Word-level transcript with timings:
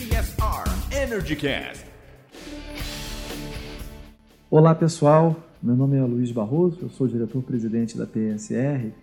CSR 0.00 0.96
Energy 0.96 1.36
Cast. 1.36 1.84
Olá 4.50 4.74
pessoal, 4.74 5.36
meu 5.62 5.76
nome 5.76 5.98
é 5.98 6.00
Luiz 6.00 6.32
Barroso, 6.32 6.78
eu 6.80 6.88
sou 6.88 7.06
diretor-presidente 7.06 7.98
da 7.98 8.06
PSR 8.06 8.94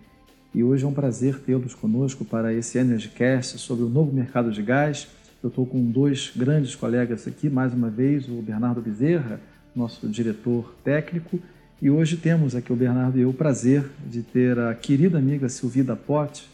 e 0.52 0.64
hoje 0.64 0.84
é 0.84 0.88
um 0.88 0.92
prazer 0.92 1.38
tê-los 1.38 1.72
conosco 1.72 2.24
para 2.24 2.52
esse 2.52 2.78
EnergyCast 2.78 3.58
sobre 3.58 3.84
o 3.84 3.88
novo 3.88 4.12
mercado 4.12 4.50
de 4.50 4.60
gás. 4.60 5.06
Eu 5.40 5.50
estou 5.50 5.64
com 5.64 5.88
dois 5.88 6.32
grandes 6.34 6.74
colegas 6.74 7.28
aqui, 7.28 7.48
mais 7.48 7.72
uma 7.72 7.88
vez, 7.88 8.28
o 8.28 8.42
Bernardo 8.42 8.80
Bezerra, 8.80 9.40
nosso 9.76 10.08
diretor 10.08 10.74
técnico, 10.82 11.38
e 11.80 11.88
hoje 11.88 12.16
temos 12.16 12.56
aqui 12.56 12.72
o 12.72 12.76
Bernardo 12.76 13.16
e 13.16 13.22
eu 13.22 13.30
o 13.30 13.34
prazer 13.34 13.88
de 14.04 14.22
ter 14.22 14.58
a 14.58 14.74
querida 14.74 15.16
amiga 15.16 15.48
Silvia 15.48 15.94
Pote, 15.94 16.48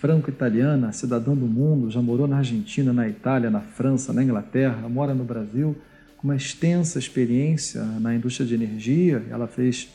franco-italiana, 0.00 0.92
cidadã 0.92 1.34
do 1.34 1.46
mundo, 1.46 1.90
já 1.90 2.00
morou 2.00 2.28
na 2.28 2.38
Argentina, 2.38 2.92
na 2.92 3.08
Itália, 3.08 3.50
na 3.50 3.60
França, 3.60 4.12
na 4.12 4.22
Inglaterra, 4.22 4.88
mora 4.88 5.14
no 5.14 5.24
Brasil, 5.24 5.76
com 6.16 6.28
uma 6.28 6.36
extensa 6.36 6.98
experiência 6.98 7.82
na 8.00 8.14
indústria 8.14 8.46
de 8.46 8.54
energia. 8.54 9.22
Ela 9.30 9.46
fez 9.46 9.88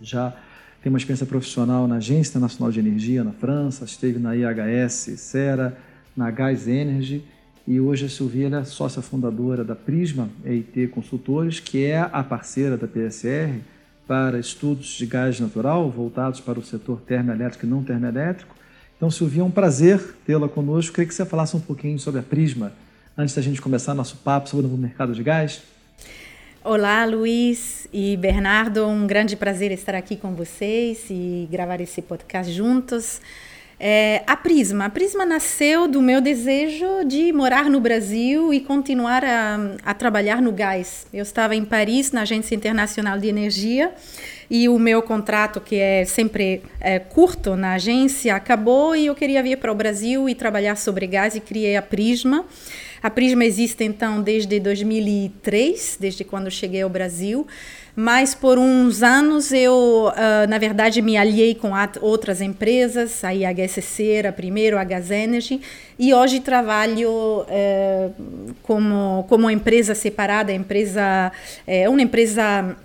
já 0.00 0.34
tem 0.82 0.90
uma 0.90 0.98
experiência 0.98 1.26
profissional 1.26 1.88
na 1.88 1.96
Agência 1.96 2.38
Nacional 2.38 2.70
de 2.70 2.80
Energia 2.80 3.24
na 3.24 3.32
França, 3.32 3.84
esteve 3.84 4.18
na 4.18 4.36
IHS, 4.36 5.14
Sera, 5.16 5.76
na 6.16 6.30
Gás 6.30 6.68
Energy 6.68 7.24
e 7.66 7.80
hoje 7.80 8.06
a 8.06 8.08
Silvia 8.08 8.48
é 8.48 8.64
sócia 8.64 9.02
fundadora 9.02 9.64
da 9.64 9.74
Prisma 9.74 10.28
EIT 10.44 10.88
Consultores, 10.88 11.58
que 11.58 11.84
é 11.84 11.98
a 11.98 12.22
parceira 12.22 12.76
da 12.76 12.86
PSR 12.86 13.60
para 14.06 14.38
estudos 14.38 14.86
de 14.86 15.06
gás 15.06 15.40
natural 15.40 15.90
voltados 15.90 16.40
para 16.40 16.58
o 16.58 16.64
setor 16.64 17.00
termoelétrico 17.00 17.66
e 17.66 17.68
não 17.68 17.82
termoelétrico. 17.82 18.55
Então, 18.96 19.10
Silvia, 19.10 19.42
é 19.42 19.44
um 19.44 19.50
prazer 19.50 20.00
tê-la 20.24 20.48
conosco. 20.48 20.94
Queria 20.94 21.06
que 21.06 21.14
você 21.14 21.26
falasse 21.26 21.54
um 21.54 21.60
pouquinho 21.60 21.98
sobre 21.98 22.20
a 22.20 22.22
Prisma 22.22 22.72
antes 23.16 23.34
da 23.34 23.42
gente 23.42 23.60
começar 23.60 23.94
nosso 23.94 24.16
papo 24.16 24.48
sobre 24.48 24.64
o 24.64 24.68
novo 24.70 24.80
mercado 24.80 25.14
de 25.14 25.22
gás. 25.22 25.62
Olá, 26.64 27.04
Luiz 27.04 27.86
e 27.92 28.16
Bernardo. 28.16 28.86
Um 28.86 29.06
grande 29.06 29.36
prazer 29.36 29.70
estar 29.70 29.94
aqui 29.94 30.16
com 30.16 30.34
vocês 30.34 31.04
e 31.10 31.46
gravar 31.50 31.78
esse 31.82 32.00
podcast 32.00 32.50
juntos. 32.50 33.20
É, 33.78 34.22
a 34.26 34.34
Prisma. 34.34 34.86
A 34.86 34.90
Prisma 34.90 35.26
nasceu 35.26 35.86
do 35.86 36.00
meu 36.00 36.22
desejo 36.22 37.04
de 37.06 37.30
morar 37.34 37.68
no 37.68 37.78
Brasil 37.78 38.52
e 38.52 38.60
continuar 38.60 39.22
a, 39.22 39.76
a, 39.84 39.92
trabalhar 39.92 40.40
no 40.40 40.50
gás. 40.50 41.06
Eu 41.12 41.22
estava 41.22 41.54
em 41.54 41.66
Paris, 41.66 42.12
na 42.12 42.22
Agência 42.22 42.54
Internacional 42.54 43.18
de 43.18 43.28
Energia, 43.28 43.92
e 44.50 44.68
o 44.68 44.78
meu 44.78 45.02
contrato, 45.02 45.60
que 45.60 45.76
é 45.76 46.04
sempre 46.04 46.62
é, 46.80 46.98
curto 46.98 47.56
na 47.56 47.74
agência, 47.74 48.34
acabou 48.34 48.94
e 48.94 49.06
eu 49.06 49.14
queria 49.14 49.42
vir 49.42 49.58
para 49.58 49.72
o 49.72 49.74
Brasil 49.74 50.28
e 50.28 50.34
trabalhar 50.34 50.76
sobre 50.76 51.06
gás 51.06 51.34
e 51.34 51.40
criei 51.40 51.76
a 51.76 51.82
Prisma. 51.82 52.44
A 53.02 53.10
Prisma 53.10 53.44
existe 53.44 53.84
então 53.84 54.22
desde 54.22 54.58
2003, 54.58 55.98
desde 56.00 56.24
quando 56.24 56.50
cheguei 56.50 56.82
ao 56.82 56.88
Brasil 56.88 57.46
mas 57.98 58.34
por 58.34 58.58
uns 58.58 59.02
anos 59.02 59.50
eu, 59.52 60.12
uh, 60.12 60.46
na 60.46 60.58
verdade, 60.58 61.00
me 61.00 61.16
aliei 61.16 61.54
com 61.54 61.70
outras 62.02 62.42
empresas, 62.42 63.24
a 63.24 63.34
IHSC 63.34 64.10
era 64.10 64.30
primeiro, 64.30 64.78
a 64.78 64.84
Gas 64.84 65.10
Energy, 65.10 65.62
e 65.98 66.12
hoje 66.12 66.40
trabalho 66.40 67.10
uh, 67.10 68.54
como, 68.62 69.24
como 69.30 69.50
empresa 69.50 69.94
separada, 69.94 70.52
empresa, 70.52 71.32
é 71.66 71.88
uma 71.88 72.02
empresa 72.02 72.76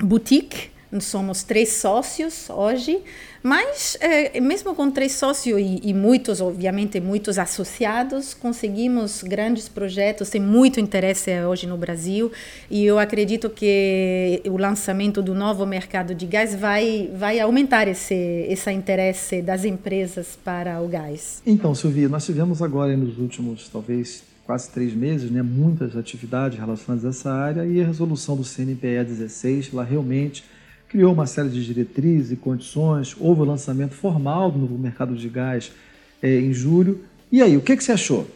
boutique, 0.00 0.70
somos 1.00 1.42
três 1.42 1.74
sócios 1.74 2.48
hoje, 2.48 3.00
mas, 3.42 3.96
é, 4.00 4.40
mesmo 4.40 4.74
com 4.74 4.90
três 4.90 5.12
sócios 5.12 5.60
e, 5.60 5.80
e, 5.82 5.94
muitos, 5.94 6.40
obviamente, 6.40 6.98
muitos 7.00 7.38
associados, 7.38 8.34
conseguimos 8.34 9.22
grandes 9.22 9.68
projetos, 9.68 10.30
tem 10.30 10.40
muito 10.40 10.80
interesse 10.80 11.30
hoje 11.42 11.66
no 11.66 11.76
Brasil 11.76 12.32
e 12.70 12.84
eu 12.84 12.98
acredito 12.98 13.48
que 13.50 14.42
o 14.46 14.56
lançamento 14.56 15.22
do 15.22 15.34
novo 15.34 15.64
mercado 15.66 16.14
de 16.14 16.26
gás 16.26 16.54
vai, 16.54 17.10
vai 17.14 17.38
aumentar 17.38 17.86
esse, 17.86 18.14
esse 18.14 18.70
interesse 18.72 19.40
das 19.42 19.64
empresas 19.64 20.38
para 20.42 20.80
o 20.80 20.88
gás. 20.88 21.42
Então, 21.46 21.74
Silvia, 21.74 22.08
nós 22.08 22.24
tivemos 22.24 22.60
agora 22.60 22.96
nos 22.96 23.18
últimos, 23.18 23.68
talvez, 23.68 24.24
quase 24.44 24.70
três 24.70 24.94
meses, 24.94 25.30
né, 25.30 25.42
muitas 25.42 25.96
atividades 25.96 26.58
relacionadas 26.58 27.04
a 27.04 27.08
essa 27.10 27.30
área 27.30 27.66
e 27.66 27.80
a 27.80 27.86
resolução 27.86 28.36
do 28.36 28.42
CNPE 28.42 29.04
16, 29.04 29.70
ela 29.72 29.84
realmente 29.84 30.42
criou 30.88 31.12
uma 31.12 31.26
série 31.26 31.50
de 31.50 31.64
diretrizes 31.64 32.32
e 32.32 32.36
condições, 32.36 33.14
houve 33.20 33.42
o 33.42 33.44
lançamento 33.44 33.94
formal 33.94 34.50
do 34.50 34.58
novo 34.58 34.78
mercado 34.78 35.14
de 35.14 35.28
gás 35.28 35.70
é, 36.22 36.40
em 36.40 36.52
julho. 36.52 37.04
E 37.30 37.42
aí, 37.42 37.56
o 37.56 37.60
que, 37.60 37.76
que 37.76 37.84
você 37.84 37.92
achou? 37.92 38.26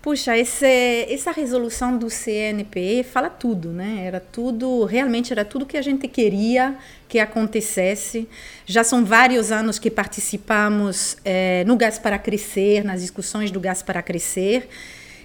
Puxa, 0.00 0.38
esse, 0.38 0.64
essa 1.10 1.32
resolução 1.32 1.98
do 1.98 2.08
CNPE 2.08 3.02
fala 3.02 3.28
tudo, 3.28 3.70
né? 3.70 4.04
Era 4.06 4.20
tudo, 4.20 4.84
realmente 4.84 5.32
era 5.32 5.44
tudo 5.44 5.66
que 5.66 5.76
a 5.76 5.82
gente 5.82 6.06
queria 6.06 6.76
que 7.08 7.18
acontecesse. 7.18 8.28
Já 8.64 8.84
são 8.84 9.04
vários 9.04 9.50
anos 9.50 9.76
que 9.76 9.90
participamos 9.90 11.16
é, 11.24 11.64
no 11.66 11.76
Gás 11.76 11.98
para 11.98 12.16
Crescer, 12.16 12.84
nas 12.84 13.00
discussões 13.00 13.50
do 13.50 13.58
Gás 13.58 13.82
para 13.82 14.00
Crescer. 14.00 14.68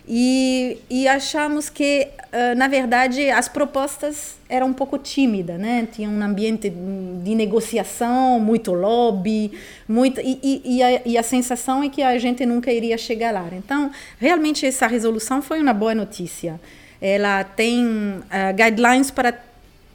E, 0.08 0.80
e 0.90 1.08
achamos 1.08 1.70
que, 1.70 2.08
uh, 2.34 2.58
na 2.58 2.68
verdade, 2.68 3.30
as 3.30 3.48
propostas 3.48 4.36
eram 4.50 4.68
um 4.68 4.74
pouco 4.74 4.98
tímidas, 4.98 5.58
né? 5.58 5.88
Tinha 5.92 6.10
um 6.10 6.22
ambiente 6.22 6.70
de 6.70 7.36
negociação, 7.36 8.40
muito 8.40 8.74
lobby, 8.74 9.58
muito, 9.88 10.20
e, 10.20 10.40
e, 10.44 10.78
e, 10.78 10.84
a, 10.84 11.02
e 11.06 11.18
a 11.18 11.24
sensação 11.24 11.82
é 11.82 11.90
que 11.90 12.02
a 12.02 12.18
gente 12.18 12.46
nunca 12.46 12.72
iria 12.72 12.98
chegar 12.98 13.32
lá. 13.32 13.48
Então, 13.54 13.92
realmente, 14.20 14.66
essa 14.66 14.88
resolução 14.88 15.42
foi 15.42 15.62
uma 15.62 15.74
boa 15.74 15.96
notícia. 15.96 16.60
Ela 17.02 17.44
tem 17.44 17.86
uh, 17.86 18.54
guidelines 18.56 19.10
para 19.10 19.34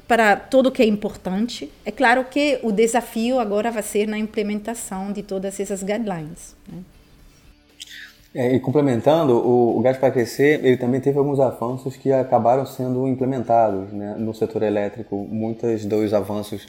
para 0.07 0.37
tudo 0.37 0.73
que 0.73 0.81
é 0.81 0.87
importante. 0.87 1.71
É 1.85 1.91
claro 1.91 2.25
que 2.25 2.59
o 2.63 2.73
desafio 2.73 3.39
agora 3.39 3.71
vai 3.71 3.83
ser 3.83 4.09
na 4.09 4.17
implementação 4.17 5.13
de 5.13 5.23
todas 5.23 5.61
essas 5.61 5.83
guidelines. 5.83 6.57
Né? 6.67 6.79
É, 8.39 8.55
e 8.55 8.61
complementando, 8.61 9.33
o, 9.33 9.77
o 9.77 9.81
Gás 9.81 9.97
para 9.97 10.13
Crescer, 10.13 10.65
ele 10.65 10.77
também 10.77 11.01
teve 11.01 11.19
alguns 11.19 11.41
avanços 11.41 11.97
que 11.97 12.13
acabaram 12.13 12.65
sendo 12.65 13.09
implementados 13.09 13.93
né, 13.93 14.15
no 14.17 14.33
setor 14.33 14.63
elétrico. 14.63 15.27
Muitos 15.29 15.85
dos 15.85 16.15
avanços 16.15 16.69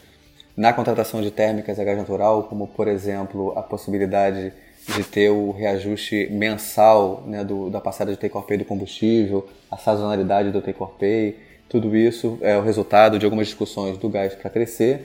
na 0.58 0.74
contratação 0.74 1.22
de 1.22 1.30
térmicas 1.30 1.78
a 1.78 1.84
gás 1.84 1.96
natural, 1.96 2.42
como, 2.46 2.66
por 2.66 2.88
exemplo, 2.88 3.54
a 3.56 3.62
possibilidade 3.62 4.52
de 4.96 5.04
ter 5.04 5.30
o 5.30 5.52
reajuste 5.52 6.28
mensal 6.32 7.24
né, 7.28 7.44
do, 7.44 7.70
da 7.70 7.80
passada 7.80 8.10
de 8.10 8.18
take-or-pay 8.18 8.58
do 8.58 8.66
combustível, 8.66 9.48
a 9.70 9.78
sazonalidade 9.78 10.50
do 10.50 10.64
take-or-pay, 10.64 11.38
tudo 11.70 11.96
isso 11.96 12.40
é 12.42 12.58
o 12.58 12.64
resultado 12.64 13.20
de 13.20 13.26
algumas 13.26 13.46
discussões 13.46 13.96
do 13.96 14.10
Gás 14.10 14.34
para 14.34 14.50
Crescer 14.50 15.02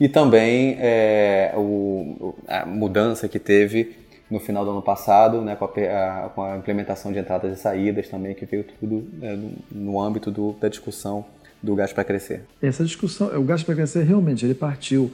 e 0.00 0.08
também 0.08 0.78
é, 0.80 1.52
o, 1.56 2.34
a 2.48 2.66
mudança 2.66 3.28
que 3.28 3.38
teve 3.38 4.07
no 4.30 4.38
final 4.38 4.64
do 4.64 4.70
ano 4.70 4.82
passado, 4.82 5.40
né, 5.40 5.56
com, 5.56 5.64
a, 5.64 5.68
a, 5.68 6.28
com 6.28 6.42
a 6.42 6.56
implementação 6.56 7.12
de 7.12 7.18
entradas 7.18 7.58
e 7.58 7.60
saídas 7.60 8.08
também, 8.08 8.34
que 8.34 8.44
veio 8.44 8.64
tudo 8.64 9.06
né, 9.14 9.34
no, 9.36 9.52
no, 9.70 10.00
âmbito 10.00 10.30
do, 10.30 10.54
da 10.60 10.68
discussão 10.68 11.24
do 11.62 11.74
gás 11.74 11.92
para 11.92 12.04
crescer. 12.04 12.44
Essa 12.62 12.84
discussão, 12.84 13.28
o 13.38 13.42
gás 13.42 13.62
para 13.62 13.74
crescer 13.74 14.04
realmente, 14.04 14.44
ele 14.44 14.54
partiu 14.54 15.10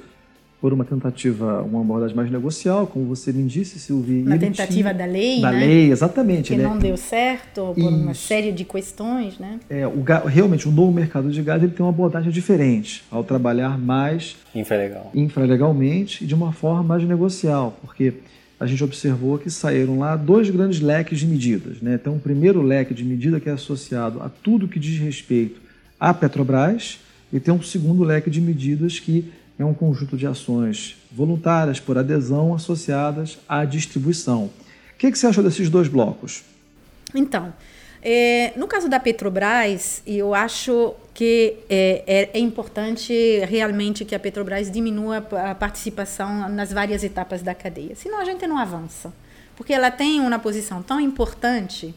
por 0.65 0.73
uma 0.73 0.85
tentativa, 0.85 1.61
uma 1.63 1.83
abordagem 1.83 2.17
mais 2.17 2.31
negocial, 2.31 2.87
como 2.87 3.05
você 3.05 3.31
me 3.31 3.47
disse, 3.47 3.79
Silvia. 3.79 4.23
Uma 4.23 4.39
tentativa 4.39 4.95
tinha, 4.95 4.95
da 4.95 5.05
lei, 5.05 5.41
da 5.41 5.53
né? 5.53 5.59
lei, 5.59 5.91
exatamente. 5.93 6.53
Que 6.53 6.57
né? 6.57 6.65
não 6.65 6.79
deu 6.79 6.97
certo 6.97 7.75
por 7.75 7.79
Isso. 7.79 7.89
uma 7.89 8.15
série 8.15 8.51
de 8.51 8.65
questões, 8.65 9.39
né? 9.39 9.61
É, 9.69 9.87
o, 9.87 10.03
realmente, 10.27 10.67
o 10.67 10.71
novo 10.71 10.91
mercado 10.91 11.31
de 11.31 11.43
gás 11.43 11.63
ele 11.63 11.73
tem 11.73 11.85
uma 11.85 11.93
abordagem 11.93 12.33
diferente, 12.33 13.05
ao 13.11 13.23
trabalhar 13.23 13.79
mais 13.79 14.39
infralegal. 14.55 15.11
infralegalmente 15.15 16.25
e 16.25 16.27
de 16.27 16.35
uma 16.35 16.51
forma 16.51 16.83
mais 16.83 17.05
negocial, 17.05 17.77
porque 17.83 18.15
a 18.65 18.67
gente 18.67 18.83
observou 18.83 19.37
que 19.37 19.51
saíram 19.51 19.99
lá 19.99 20.17
dois 20.17 20.49
grandes 20.49 20.81
leques 20.81 21.21
de 21.21 21.27
medidas. 21.27 21.83
Né? 21.83 21.97
Então, 22.01 22.17
o 22.17 22.19
primeiro 22.19 22.63
leque 22.63 22.95
de 22.95 23.05
medida 23.05 23.39
que 23.39 23.51
é 23.51 23.53
associado 23.53 24.23
a 24.23 24.31
tudo 24.31 24.67
que 24.67 24.81
diz 24.81 24.99
respeito 24.99 25.61
à 26.01 26.15
Petrobras, 26.15 26.99
e 27.31 27.39
tem 27.39 27.53
um 27.53 27.63
segundo 27.63 28.03
leque 28.03 28.31
de 28.31 28.41
medidas 28.41 28.99
que 28.99 29.31
é 29.59 29.65
um 29.65 29.75
conjunto 29.75 30.17
de 30.17 30.27
ações 30.27 30.97
voluntárias 31.13 31.79
por 31.79 31.99
adesão 31.99 32.55
associadas 32.55 33.39
à 33.47 33.67
distribuição. 33.67 34.45
O 34.45 34.51
que, 34.99 35.13
que 35.13 35.19
você 35.19 35.27
achou 35.27 35.45
desses 35.45 35.69
dois 35.69 35.87
blocos? 35.87 36.43
Então, 37.15 37.53
é, 38.05 38.53
no 38.55 38.69
caso 38.69 38.87
da 38.87 39.01
Petrobras, 39.01 40.03
eu 40.07 40.35
acho 40.35 40.95
que 41.15 41.57
é, 41.71 42.03
é, 42.07 42.31
é, 42.35 42.39
importante 42.39 43.13
realmente 43.49 44.05
que 44.05 44.15
a 44.15 44.21
Petrobras 44.21 44.71
diminua 44.71 45.27
a 45.51 45.55
participação 45.55 46.51
nas 46.51 46.71
várias 46.71 47.03
etapas 47.03 47.41
da 47.41 47.55
cadeia, 47.55 47.95
senão 47.95 48.21
a 48.21 48.25
gente 48.25 48.47
não 48.47 48.59
avança. 48.59 49.11
Porque 49.57 49.73
ela 49.73 49.91
tem 49.91 50.21
uma 50.21 50.39
posição 50.39 50.83
tão 50.83 51.01
importante 51.01 51.95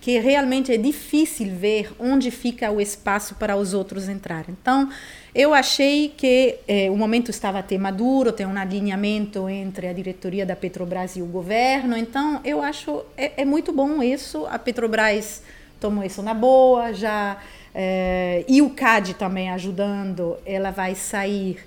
que 0.00 0.18
realmente 0.20 0.72
é 0.72 0.76
difícil 0.76 1.54
ver 1.54 1.92
onde 1.98 2.30
fica 2.30 2.70
o 2.70 2.80
espaço 2.80 3.34
para 3.34 3.56
os 3.56 3.74
outros 3.74 4.08
entrarem. 4.08 4.56
Então, 4.60 4.88
eu 5.34 5.52
achei 5.52 6.14
que 6.16 6.56
eh, 6.68 6.88
o 6.90 6.96
momento 6.96 7.30
estava 7.30 7.58
até 7.58 7.76
maduro, 7.76 8.32
tem 8.32 8.46
um 8.46 8.56
alinhamento 8.56 9.48
entre 9.48 9.88
a 9.88 9.92
diretoria 9.92 10.46
da 10.46 10.54
Petrobras 10.54 11.16
e 11.16 11.22
o 11.22 11.26
governo. 11.26 11.96
Então, 11.96 12.40
eu 12.44 12.62
acho 12.62 13.02
é, 13.16 13.42
é 13.42 13.44
muito 13.44 13.72
bom 13.72 14.02
isso. 14.02 14.46
A 14.46 14.58
Petrobras 14.58 15.42
tomou 15.80 16.04
isso 16.04 16.22
na 16.22 16.34
boa, 16.34 16.92
já 16.94 17.38
eh, 17.74 18.44
e 18.48 18.62
o 18.62 18.70
CAD 18.70 19.14
também 19.14 19.50
ajudando. 19.50 20.36
Ela 20.46 20.70
vai 20.70 20.94
sair 20.94 21.58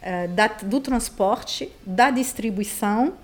eh, 0.00 0.28
da, 0.28 0.46
do 0.46 0.80
transporte, 0.80 1.70
da 1.84 2.10
distribuição 2.10 3.14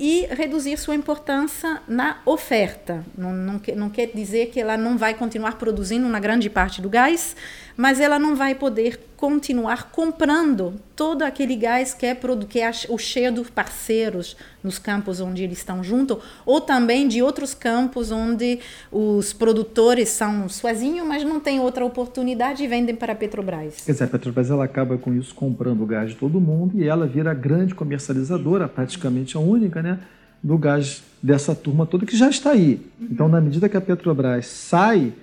e 0.00 0.26
reduzir 0.30 0.78
sua 0.78 0.94
importância 0.94 1.82
na 1.86 2.22
oferta. 2.24 3.04
Não, 3.16 3.34
não, 3.34 3.60
não, 3.76 3.90
quer 3.90 4.06
dizer 4.06 4.46
que 4.46 4.58
ela 4.58 4.74
não 4.74 4.96
vai 4.96 5.12
continuar 5.12 5.58
produzindo 5.58 6.06
uma 6.06 6.18
grande 6.18 6.48
parte 6.48 6.80
do 6.80 6.88
gás, 6.88 7.36
mas 7.76 8.00
ela 8.00 8.18
não 8.18 8.34
vai 8.34 8.54
poder 8.54 8.98
continuar 9.14 9.90
comprando 9.90 10.80
todo 11.00 11.22
aquele 11.22 11.56
gás 11.56 11.94
que 11.94 12.04
é, 12.04 12.14
que 12.46 12.60
é 12.60 12.70
o 12.90 12.98
cheio 12.98 13.32
dos 13.32 13.48
parceiros 13.48 14.36
nos 14.62 14.78
campos 14.78 15.18
onde 15.18 15.42
eles 15.42 15.56
estão 15.56 15.82
juntos, 15.82 16.18
ou 16.44 16.60
também 16.60 17.08
de 17.08 17.22
outros 17.22 17.54
campos 17.54 18.10
onde 18.10 18.58
os 18.92 19.32
produtores 19.32 20.10
são 20.10 20.46
sozinhos, 20.46 21.08
mas 21.08 21.24
não 21.24 21.40
têm 21.40 21.58
outra 21.58 21.86
oportunidade 21.86 22.62
e 22.62 22.68
vendem 22.68 22.94
para 22.94 23.14
a 23.14 23.16
Petrobras. 23.16 23.80
Quer 23.86 23.92
dizer, 23.92 24.04
a 24.04 24.08
Petrobras 24.08 24.50
ela 24.50 24.62
acaba 24.62 24.98
com 24.98 25.14
isso 25.14 25.34
comprando 25.34 25.80
o 25.80 25.86
gás 25.86 26.10
de 26.10 26.16
todo 26.16 26.38
mundo 26.38 26.78
e 26.78 26.86
ela 26.86 27.06
vira 27.06 27.30
a 27.30 27.34
grande 27.34 27.74
comercializadora, 27.74 28.68
praticamente 28.68 29.38
a 29.38 29.40
única, 29.40 29.80
né? 29.80 30.00
do 30.42 30.58
gás 30.58 31.02
dessa 31.22 31.54
turma 31.54 31.86
toda 31.86 32.04
que 32.04 32.14
já 32.14 32.28
está 32.28 32.50
aí. 32.50 32.78
Então, 33.00 33.26
na 33.26 33.40
medida 33.40 33.70
que 33.70 33.76
a 33.76 33.80
Petrobras 33.80 34.44
sai 34.44 35.14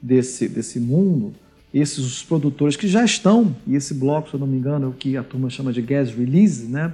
desse, 0.00 0.46
desse 0.46 0.78
mundo, 0.78 1.32
esses 1.72 2.22
produtores 2.22 2.76
que 2.76 2.86
já 2.86 3.04
estão, 3.04 3.54
e 3.66 3.74
esse 3.74 3.94
bloco, 3.94 4.28
se 4.28 4.34
eu 4.34 4.40
não 4.40 4.46
me 4.46 4.58
engano, 4.58 4.86
é 4.86 4.88
o 4.88 4.92
que 4.92 5.16
a 5.16 5.22
turma 5.22 5.48
chama 5.48 5.72
de 5.72 5.80
gas 5.80 6.10
release, 6.10 6.66
né? 6.66 6.92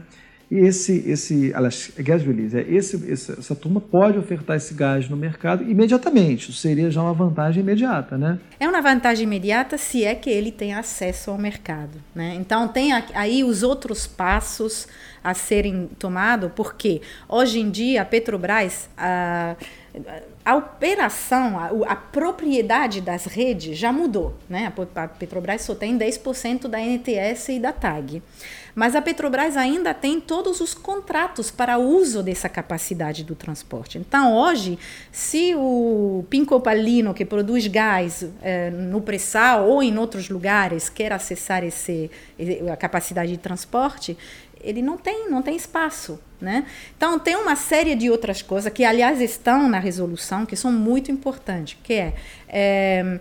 E 0.51 0.57
esse, 0.57 1.05
esse 1.07 1.53
aliás, 1.55 1.93
gas 1.99 2.23
release, 2.23 2.57
é 2.57 2.63
esse, 2.63 2.97
esse, 3.11 3.33
essa 3.33 3.55
turma 3.55 3.83
pode 3.83 4.17
ofertar 4.17 4.57
esse 4.57 4.73
gás 4.73 5.07
no 5.07 5.17
mercado 5.17 5.63
imediatamente. 5.63 6.55
Seria 6.55 6.91
já 6.91 7.03
uma 7.03 7.13
vantagem 7.13 7.63
imediata, 7.63 8.17
né? 8.17 8.39
É 8.59 8.67
uma 8.67 8.81
vantagem 8.81 9.25
imediata 9.25 9.77
se 9.77 10.05
é 10.05 10.15
que 10.15 10.31
ele 10.31 10.51
tem 10.51 10.73
acesso 10.73 11.31
ao 11.31 11.37
mercado, 11.37 11.99
né? 12.15 12.35
Então 12.41 12.67
tem 12.67 12.93
aí 12.93 13.45
os 13.45 13.63
outros 13.63 14.07
passos 14.07 14.89
a 15.23 15.35
serem 15.35 15.91
tomados, 15.99 16.51
porque 16.57 17.03
hoje 17.29 17.61
em 17.61 17.69
dia 17.71 18.01
a 18.01 18.05
Petrobras 18.07 18.89
a 20.45 20.57
operação, 20.57 21.59
a, 21.59 21.93
a, 21.93 21.97
propriedade 21.97 23.01
das 23.01 23.25
redes 23.27 23.77
já 23.77 23.93
mudou. 23.93 24.35
Né? 24.49 24.73
A 24.95 25.09
Petrobras 25.09 25.63
só 25.63 25.75
tem 25.75 25.99
10% 25.99 26.69
da 26.69 26.79
NTS 26.79 27.49
e 27.51 27.59
da 27.59 27.73
TAG. 27.73 28.23
Mas 28.79 28.95
a 28.95 29.03
Petrobras 29.03 29.57
ainda 29.57 29.93
tem 29.93 30.21
todos 30.21 30.61
os 30.61 30.73
contratos 30.73 31.51
para 31.51 31.79
uso 31.79 32.23
dessa 32.23 32.49
capacidade 32.49 33.25
do 33.25 33.35
transporte. 33.35 33.99
Então, 33.99 34.37
hoje, 34.37 34.79
se 35.11 35.53
o 35.57 36.25
Pincopalino, 36.31 37.13
que 37.13 37.25
produz 37.25 37.67
gás 37.67 38.25
eh, 38.41 38.71
no 38.71 39.01
pré-sal 39.01 39.69
ou 39.69 39.83
em 39.83 39.99
outros 39.99 40.31
lugares, 40.31 40.89
quer 40.89 41.13
acessar 41.13 41.65
esse, 41.65 42.09
a 42.73 42.77
capacidade 42.77 43.33
de 43.33 43.39
transporte, 43.39 44.17
ele 44.61 44.81
não 44.81 44.97
tem, 44.97 45.29
não 45.29 45.43
tem 45.43 45.57
espaço, 45.57 46.21
né? 46.41 46.65
Então 46.97 47.19
tem 47.19 47.35
uma 47.35 47.57
série 47.57 47.97
de 47.97 48.09
outras 48.09 48.43
coisas 48.43 48.73
que 48.73 48.85
aliás 48.85 49.21
estão 49.21 49.69
na 49.69 49.81
resolução 49.81 50.47
que 50.47 50.55
são 50.55 50.71
muito 50.71 51.11
importantes, 51.11 51.77
que 51.83 51.95
é, 51.95 52.15
é 52.49 53.19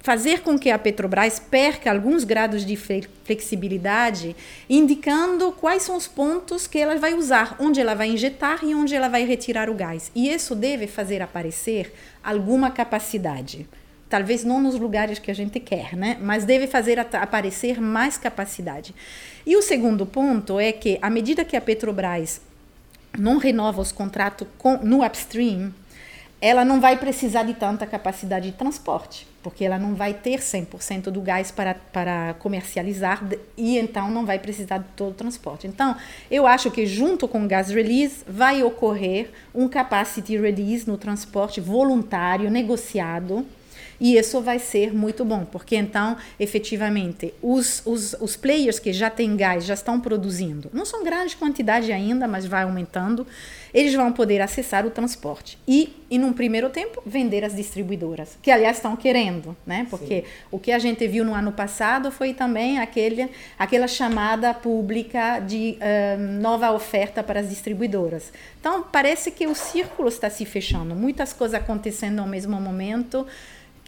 fazer 0.00 0.40
com 0.40 0.58
que 0.58 0.70
a 0.70 0.78
Petrobras 0.78 1.38
perca 1.38 1.90
alguns 1.90 2.24
graus 2.24 2.64
de 2.64 2.76
flexibilidade, 2.76 4.34
indicando 4.68 5.52
quais 5.52 5.82
são 5.82 5.96
os 5.96 6.06
pontos 6.06 6.66
que 6.66 6.78
ela 6.78 6.96
vai 6.96 7.14
usar, 7.14 7.56
onde 7.58 7.80
ela 7.80 7.94
vai 7.94 8.08
injetar 8.08 8.64
e 8.64 8.74
onde 8.74 8.94
ela 8.94 9.08
vai 9.08 9.24
retirar 9.24 9.70
o 9.70 9.74
gás. 9.74 10.10
E 10.14 10.28
isso 10.28 10.54
deve 10.54 10.86
fazer 10.86 11.22
aparecer 11.22 11.92
alguma 12.22 12.70
capacidade 12.70 13.66
talvez 14.06 14.44
não 14.44 14.60
nos 14.60 14.78
lugares 14.78 15.18
que 15.18 15.28
a 15.28 15.34
gente 15.34 15.58
quer, 15.58 15.96
né? 15.96 16.16
Mas 16.20 16.44
deve 16.44 16.68
fazer 16.68 17.00
aparecer 17.00 17.80
mais 17.80 18.16
capacidade. 18.16 18.94
E 19.44 19.56
o 19.56 19.62
segundo 19.62 20.06
ponto 20.06 20.60
é 20.60 20.70
que, 20.70 21.00
à 21.02 21.10
medida 21.10 21.44
que 21.44 21.56
a 21.56 21.60
Petrobras 21.60 22.40
não 23.18 23.38
renova 23.38 23.80
os 23.80 23.90
contratos 23.90 24.46
com, 24.56 24.76
no 24.78 25.04
upstream, 25.04 25.72
ela 26.44 26.62
não 26.62 26.78
vai 26.78 26.98
precisar 26.98 27.44
de 27.44 27.54
tanta 27.54 27.86
capacidade 27.86 28.50
de 28.50 28.54
transporte, 28.54 29.26
porque 29.42 29.64
ela 29.64 29.78
não 29.78 29.94
vai 29.94 30.12
ter 30.12 30.40
100% 30.40 31.04
do 31.04 31.22
gás 31.22 31.50
para, 31.50 31.72
para 31.74 32.34
comercializar 32.38 33.26
e 33.56 33.78
então 33.78 34.10
não 34.10 34.26
vai 34.26 34.38
precisar 34.38 34.76
de 34.76 34.88
todo 34.94 35.12
o 35.12 35.14
transporte. 35.14 35.66
Então, 35.66 35.96
eu 36.30 36.46
acho 36.46 36.70
que 36.70 36.84
junto 36.84 37.26
com 37.26 37.46
o 37.46 37.48
gas 37.48 37.70
release 37.70 38.22
vai 38.28 38.62
ocorrer 38.62 39.30
um 39.54 39.66
capacity 39.66 40.36
release 40.36 40.86
no 40.86 40.98
transporte 40.98 41.62
voluntário, 41.62 42.50
negociado, 42.50 43.46
e 44.00 44.16
isso 44.16 44.40
vai 44.40 44.58
ser 44.58 44.92
muito 44.92 45.24
bom, 45.24 45.44
porque 45.44 45.76
então, 45.76 46.16
efetivamente, 46.38 47.32
os, 47.42 47.82
os, 47.84 48.14
os 48.20 48.36
players 48.36 48.78
que 48.78 48.92
já 48.92 49.10
têm 49.10 49.36
gás, 49.36 49.64
já 49.64 49.74
estão 49.74 50.00
produzindo, 50.00 50.70
não 50.72 50.84
são 50.84 51.04
grande 51.04 51.36
quantidade 51.36 51.92
ainda, 51.92 52.26
mas 52.26 52.46
vai 52.46 52.64
aumentando, 52.64 53.26
eles 53.72 53.92
vão 53.94 54.12
poder 54.12 54.40
acessar 54.40 54.86
o 54.86 54.90
transporte. 54.90 55.58
E, 55.66 55.92
e 56.08 56.16
num 56.16 56.32
primeiro 56.32 56.70
tempo, 56.70 57.02
vender 57.04 57.44
as 57.44 57.56
distribuidoras, 57.56 58.38
que 58.40 58.50
aliás 58.50 58.76
estão 58.76 58.94
querendo, 58.94 59.56
né? 59.66 59.86
Porque 59.90 60.22
Sim. 60.22 60.28
o 60.50 60.58
que 60.60 60.70
a 60.70 60.78
gente 60.78 61.06
viu 61.08 61.24
no 61.24 61.34
ano 61.34 61.50
passado 61.50 62.12
foi 62.12 62.32
também 62.32 62.78
aquele, 62.78 63.28
aquela 63.58 63.88
chamada 63.88 64.54
pública 64.54 65.40
de 65.40 65.76
uh, 65.76 66.40
nova 66.40 66.70
oferta 66.70 67.22
para 67.22 67.40
as 67.40 67.48
distribuidoras. 67.48 68.32
Então, 68.60 68.84
parece 68.92 69.32
que 69.32 69.46
o 69.46 69.54
círculo 69.54 70.08
está 70.08 70.30
se 70.30 70.44
fechando, 70.44 70.94
muitas 70.94 71.32
coisas 71.32 71.60
acontecendo 71.60 72.20
ao 72.20 72.26
mesmo 72.26 72.60
momento 72.60 73.26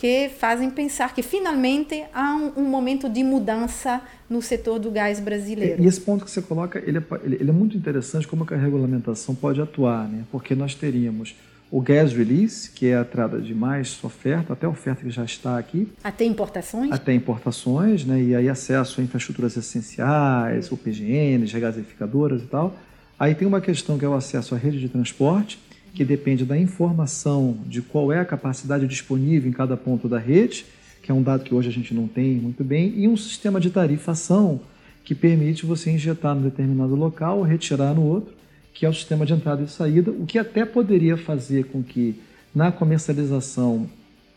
que 0.06 0.28
fazem 0.38 0.70
pensar 0.70 1.12
que 1.12 1.20
finalmente 1.20 2.04
há 2.14 2.36
um, 2.36 2.60
um, 2.60 2.64
momento 2.64 3.08
de 3.08 3.24
mudança 3.24 4.00
no 4.30 4.40
setor 4.40 4.78
do 4.78 4.88
gás 4.88 5.18
brasileiro. 5.18 5.82
E 5.82 5.86
esse 5.86 6.00
ponto 6.00 6.24
que 6.24 6.30
você 6.30 6.40
coloca, 6.40 6.78
ele 6.78 6.98
é, 6.98 7.02
ele 7.24 7.50
é 7.50 7.52
muito 7.52 7.76
interessante 7.76 8.28
como 8.28 8.46
a 8.48 8.56
regulamentação 8.56 9.34
pode 9.34 9.60
atuar, 9.60 10.06
né? 10.08 10.22
porque 10.30 10.54
nós 10.54 10.76
teríamos 10.76 11.34
o 11.72 11.80
gas 11.80 12.12
release, 12.12 12.70
que 12.70 12.86
é 12.86 12.96
a 12.96 13.00
entrada 13.00 13.40
de 13.40 13.52
mais 13.52 13.98
oferta, 14.04 14.52
até 14.52 14.68
oferta 14.68 15.02
que 15.02 15.10
já 15.10 15.24
está 15.24 15.58
aqui. 15.58 15.88
Até 16.04 16.24
importações? 16.24 16.92
Até 16.92 17.12
importações, 17.12 18.04
né? 18.04 18.22
e 18.22 18.36
aí 18.36 18.48
acesso 18.48 19.00
a 19.00 19.04
infraestruturas 19.04 19.56
essenciais, 19.56 20.70
o 20.70 20.76
PGNs, 20.76 21.52
regasificadoras 21.52 22.42
e 22.42 22.46
tal. 22.46 22.76
Aí 23.18 23.34
tem 23.34 23.48
uma 23.48 23.60
questão 23.60 23.98
que 23.98 24.04
é 24.04 24.08
o 24.08 24.14
acesso 24.14 24.54
à 24.54 24.58
rede 24.58 24.78
de 24.78 24.88
transporte, 24.88 25.58
que 25.96 26.04
depende 26.04 26.44
da 26.44 26.58
informação 26.58 27.56
de 27.66 27.80
qual 27.80 28.12
é 28.12 28.20
a 28.20 28.24
capacidade 28.24 28.86
disponível 28.86 29.48
em 29.48 29.52
cada 29.52 29.78
ponto 29.78 30.06
da 30.06 30.18
rede, 30.18 30.66
que 31.02 31.10
é 31.10 31.14
um 31.14 31.22
dado 31.22 31.42
que 31.42 31.54
hoje 31.54 31.70
a 31.70 31.72
gente 31.72 31.94
não 31.94 32.06
tem 32.06 32.34
muito 32.34 32.62
bem, 32.62 32.92
e 32.98 33.08
um 33.08 33.16
sistema 33.16 33.58
de 33.58 33.70
tarifação 33.70 34.60
que 35.02 35.14
permite 35.14 35.64
você 35.64 35.90
injetar 35.90 36.34
no 36.34 36.42
determinado 36.42 36.94
local, 36.94 37.40
retirar 37.40 37.94
no 37.94 38.02
outro, 38.02 38.34
que 38.74 38.84
é 38.84 38.88
o 38.88 38.92
sistema 38.92 39.24
de 39.24 39.32
entrada 39.32 39.62
e 39.62 39.68
saída, 39.68 40.10
o 40.10 40.26
que 40.26 40.38
até 40.38 40.66
poderia 40.66 41.16
fazer 41.16 41.64
com 41.68 41.82
que 41.82 42.20
na 42.54 42.70
comercialização 42.70 43.88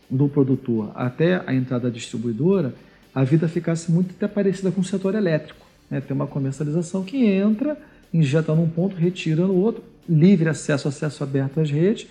do 0.08 0.28
produtor 0.28 0.90
até 0.94 1.42
a 1.46 1.54
entrada 1.54 1.90
da 1.90 1.94
distribuidora, 1.94 2.74
a 3.14 3.22
vida 3.22 3.46
ficasse 3.48 3.92
muito 3.92 4.14
até 4.16 4.26
parecida 4.26 4.70
com 4.70 4.80
o 4.80 4.84
setor 4.84 5.14
elétrico. 5.14 5.66
Né? 5.90 6.00
Tem 6.00 6.14
uma 6.14 6.26
comercialização 6.26 7.04
que 7.04 7.26
entra, 7.26 7.76
injeta 8.12 8.54
num 8.54 8.68
ponto, 8.68 8.96
retira 8.96 9.46
no 9.46 9.54
outro, 9.54 9.82
livre 10.08 10.48
acesso, 10.48 10.88
acesso 10.88 11.22
aberto 11.22 11.60
às 11.60 11.70
redes. 11.70 12.06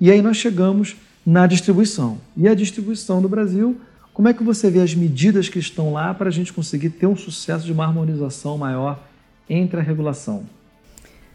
E 0.00 0.10
aí 0.10 0.20
nós 0.20 0.36
chegamos 0.36 0.96
na 1.24 1.46
distribuição. 1.46 2.18
E 2.36 2.48
a 2.48 2.54
distribuição 2.54 3.20
no 3.20 3.28
Brasil, 3.28 3.80
como 4.12 4.28
é 4.28 4.34
que 4.34 4.42
você 4.42 4.70
vê 4.70 4.80
as 4.80 4.94
medidas 4.94 5.48
que 5.48 5.58
estão 5.58 5.92
lá 5.92 6.12
para 6.12 6.28
a 6.28 6.32
gente 6.32 6.52
conseguir 6.52 6.90
ter 6.90 7.06
um 7.06 7.16
sucesso 7.16 7.64
de 7.64 7.72
uma 7.72 7.84
harmonização 7.84 8.58
maior 8.58 9.02
entre 9.48 9.80
a 9.80 9.82
regulação? 9.82 10.44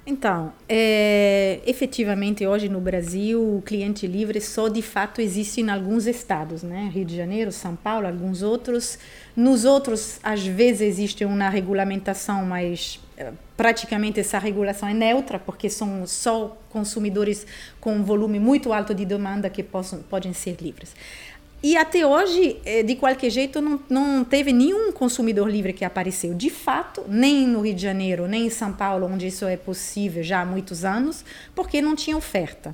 Então, 0.06 0.52
é, 0.68 1.60
efetivamente 1.68 2.46
hoje 2.48 2.68
no 2.68 2.82
Brasil 2.82 3.40
o 3.40 3.62
cliente 3.62 4.08
livre 4.08 4.42
só 4.42 4.68
de 4.68 4.82
fato 4.82 5.22
existe 5.22 5.62
em 5.62 5.70
alguns 5.70 6.08
estados, 6.08 6.64
né? 6.64 6.90
Rio 6.92 7.06
de 7.06 7.16
Janeiro, 7.16 7.52
São 7.52 7.76
Paulo, 7.76 8.08
alguns 8.08 8.42
outros. 8.42 8.98
Nos 9.36 9.66
outros, 9.66 10.20
às 10.24 10.44
vezes 10.44 10.82
existe 10.82 11.24
uma 11.26 11.48
regulamentação, 11.48 12.44
mas 12.44 13.00
é, 13.09 13.09
praticamente 13.58 14.20
essa 14.20 14.40
regulação 14.40 14.88
é 14.88 14.94
neutra, 14.94 15.40
porque 15.40 15.70
são 15.70 16.06
só 16.08 16.58
consumidores 16.70 17.46
com 17.80 17.96
um 17.96 18.04
volume 18.04 18.40
muito 18.40 18.72
alto 18.72 18.94
de 18.94 19.06
demanda 19.06 19.50
que 19.50 19.62
possam, 19.64 20.00
podem 20.04 20.34
ser 20.34 20.58
livres. 20.62 20.96
E 21.62 21.76
até 21.76 22.08
hoje, 22.08 22.58
eh, 22.64 22.84
de 22.84 22.96
qualquer 22.96 23.30
jeito, 23.30 23.60
não, 23.60 23.82
não 23.90 24.24
teve 24.24 24.54
nenhum 24.54 24.94
consumidor 24.94 25.50
livre 25.50 25.74
que 25.74 25.84
apareceu. 25.84 26.34
De 26.34 26.50
fato, 26.50 27.04
nem 27.06 27.46
no 27.46 27.60
Rio 27.60 27.74
de 27.74 27.82
Janeiro, 27.82 28.28
nem 28.28 28.46
em 28.46 28.50
São 28.50 28.72
Paulo, 28.72 29.06
onde 29.06 29.28
isso 29.28 29.46
é 29.46 29.58
possível 29.58 30.24
já 30.24 30.40
há 30.42 30.46
muitos 30.46 30.86
anos, 30.86 31.26
porque 31.54 31.82
não 31.82 31.98
tinha 31.98 32.16
oferta. 32.16 32.74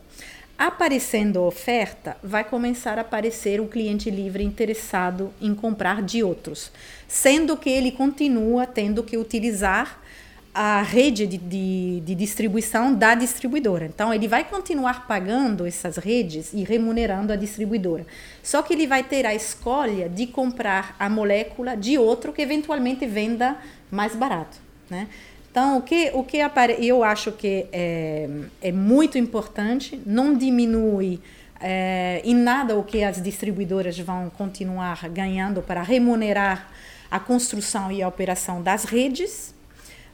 Aparecendo 0.56 1.42
oferta, 1.42 2.16
vai 2.24 2.44
começar 2.44 3.00
a 3.00 3.02
aparecer 3.02 3.60
o 3.60 3.68
cliente 3.68 4.12
livre 4.12 4.44
interessado 4.44 5.34
em 5.42 5.56
comprar 5.56 6.04
de 6.04 6.24
outros, 6.24 6.72
sendo 7.08 7.58
que 7.58 7.70
ele 7.70 7.92
continua 7.92 8.68
tendo 8.68 9.04
que 9.04 9.18
utilizar 9.18 10.00
a 10.58 10.82
rede 10.82 11.28
de, 11.28 11.38
de, 11.38 12.00
de, 12.00 12.16
distribuição 12.16 12.96
da 12.96 13.14
distribuidora. 13.14 13.88
Então, 13.88 14.14
ele 14.14 14.26
vai 14.26 14.46
continuar 14.46 15.06
pagando 15.06 15.68
essas 15.68 15.98
redes 15.98 16.54
e 16.54 16.64
remunerando 16.64 17.34
a 17.34 17.36
distribuidora. 17.36 18.08
Só 18.42 18.62
que 18.62 18.72
ele 18.72 18.88
vai 18.88 19.04
ter 19.04 19.26
a 19.26 19.36
escolha 19.36 20.08
de 20.08 20.26
comprar 20.26 20.96
a 20.98 21.10
molécula 21.10 21.76
de 21.76 21.98
outro 21.98 22.32
que 22.32 22.42
eventualmente 22.42 23.06
venda 23.06 23.58
mais 23.92 24.16
barato. 24.16 24.58
Né? 24.90 25.10
Então, 25.52 25.78
o 25.78 25.82
que, 25.82 26.10
o 26.14 26.24
que 26.24 26.38
eu 26.80 27.04
acho 27.04 27.34
que 27.34 27.68
é, 27.74 28.30
é 28.62 28.72
muito 28.72 29.18
importante, 29.18 30.02
não 30.06 30.38
diminui 30.38 31.20
é, 31.60 32.22
em 32.24 32.34
nada 32.34 32.78
o 32.78 32.84
que 32.84 33.04
as 33.04 33.22
distribuidoras 33.22 34.00
vão 34.00 34.30
continuar 34.30 35.10
ganhando 35.10 35.62
para 35.62 35.82
remunerar 35.82 36.72
a 37.12 37.20
construção 37.20 37.92
e 37.92 38.02
a 38.02 38.08
operação 38.08 38.62
das 38.62 38.86
redes, 38.86 39.54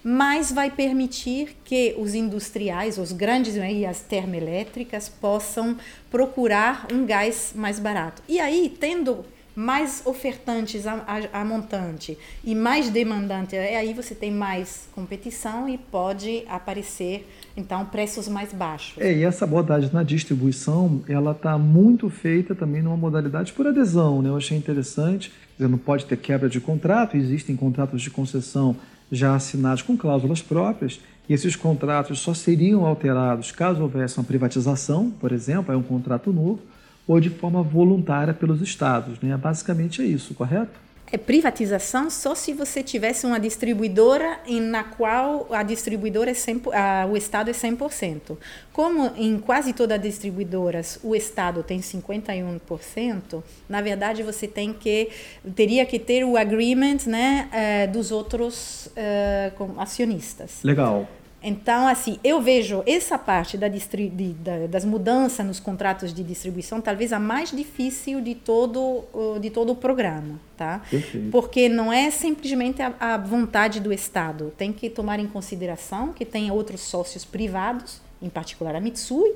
mas 0.03 0.51
vai 0.51 0.71
permitir 0.71 1.55
que 1.63 1.95
os 1.97 2.13
industriais, 2.13 2.97
os 2.97 3.11
grandes 3.11 3.55
né, 3.55 3.71
e 3.71 3.85
as 3.85 4.01
termoelétricas 4.01 5.09
possam 5.09 5.77
procurar 6.09 6.87
um 6.91 7.05
gás 7.05 7.53
mais 7.55 7.79
barato. 7.79 8.21
E 8.27 8.39
aí, 8.39 8.75
tendo 8.79 9.23
mais 9.55 10.01
ofertantes 10.05 10.87
a, 10.87 10.93
a, 11.05 11.41
a, 11.41 11.45
montante 11.45 12.17
e 12.43 12.55
mais 12.55 12.89
demandante, 12.89 13.55
é 13.55 13.77
aí 13.77 13.93
você 13.93 14.15
tem 14.15 14.31
mais 14.31 14.87
competição 14.93 15.67
e 15.67 15.77
pode 15.77 16.43
aparecer 16.47 17.27
então 17.55 17.85
preços 17.85 18.27
mais 18.27 18.53
baixos. 18.53 18.97
É, 18.97 19.13
e 19.13 19.23
essa 19.23 19.43
abordagem 19.43 19.89
na 19.91 20.03
distribuição, 20.03 21.03
ela 21.07 21.31
está 21.31 21.57
muito 21.57 22.09
feita 22.09 22.55
também 22.55 22.81
numa 22.81 22.95
modalidade 22.95 23.51
por 23.51 23.67
adesão, 23.67 24.21
né? 24.21 24.29
Eu 24.29 24.37
achei 24.37 24.57
interessante, 24.57 25.31
dizer, 25.57 25.69
não 25.69 25.77
pode 25.77 26.05
ter 26.05 26.17
quebra 26.17 26.49
de 26.49 26.61
contrato, 26.61 27.17
existem 27.17 27.55
contratos 27.55 28.01
de 28.01 28.09
concessão 28.09 28.77
já 29.11 29.35
assinados 29.35 29.81
com 29.81 29.97
cláusulas 29.97 30.41
próprias, 30.41 30.99
e 31.27 31.33
esses 31.33 31.55
contratos 31.55 32.19
só 32.19 32.33
seriam 32.33 32.85
alterados 32.85 33.51
caso 33.51 33.81
houvesse 33.81 34.17
uma 34.17 34.23
privatização, 34.23 35.11
por 35.11 35.31
exemplo, 35.31 35.73
é 35.73 35.77
um 35.77 35.83
contrato 35.83 36.31
novo, 36.31 36.59
ou 37.07 37.19
de 37.19 37.29
forma 37.29 37.61
voluntária 37.61 38.33
pelos 38.33 38.61
estados. 38.61 39.19
Né? 39.19 39.35
Basicamente 39.37 40.01
é 40.01 40.05
isso, 40.05 40.33
correto? 40.33 40.79
É 41.11 41.17
privatização 41.17 42.09
só 42.09 42.33
se 42.33 42.53
você 42.53 42.81
tivesse 42.81 43.25
uma 43.25 43.39
distribuidora 43.39 44.39
em, 44.45 44.61
na 44.61 44.83
qual 44.83 45.45
a 45.51 45.61
distribuidora 45.61 46.31
é 46.31 46.33
100, 46.33 46.61
a, 46.71 47.05
o 47.05 47.17
Estado 47.17 47.49
é 47.49 47.53
100%. 47.53 48.37
Como 48.71 49.11
em 49.17 49.37
quase 49.37 49.73
todas 49.73 49.97
as 49.97 50.03
distribuidoras 50.03 50.99
o 51.03 51.13
Estado 51.13 51.63
tem 51.63 51.81
51%, 51.81 53.43
na 53.67 53.81
verdade 53.81 54.23
você 54.23 54.47
tem 54.47 54.71
que 54.71 55.09
teria 55.53 55.85
que 55.85 55.99
ter 55.99 56.23
o 56.23 56.37
agreement 56.37 56.99
né, 57.05 57.49
é, 57.51 57.87
dos 57.87 58.11
outros 58.11 58.87
é, 58.95 59.51
acionistas. 59.77 60.59
Legal. 60.63 61.07
Então, 61.43 61.87
assim, 61.87 62.19
eu 62.23 62.39
vejo 62.39 62.83
essa 62.85 63.17
parte 63.17 63.57
da 63.57 63.67
de, 63.67 63.79
da, 63.79 64.67
das 64.67 64.85
mudanças 64.85 65.43
nos 65.43 65.59
contratos 65.59 66.13
de 66.13 66.23
distribuição 66.23 66.79
talvez 66.79 67.11
a 67.11 67.19
mais 67.19 67.49
difícil 67.49 68.21
de 68.21 68.35
todo, 68.35 69.03
de 69.39 69.49
todo 69.49 69.71
o 69.71 69.75
programa, 69.75 70.39
tá? 70.55 70.81
Perfeito. 70.89 71.31
Porque 71.31 71.67
não 71.67 71.91
é 71.91 72.11
simplesmente 72.11 72.81
a, 72.83 72.93
a, 72.99 73.17
vontade 73.17 73.79
do 73.79 73.91
Estado. 73.91 74.53
Tem 74.55 74.71
que 74.71 74.87
tomar 74.87 75.19
em 75.19 75.25
consideração 75.25 76.13
que 76.13 76.25
tem 76.25 76.51
outros 76.51 76.81
sócios 76.81 77.25
privados, 77.25 77.99
em 78.21 78.29
particular 78.29 78.75
a 78.75 78.79
Mitsui, 78.79 79.33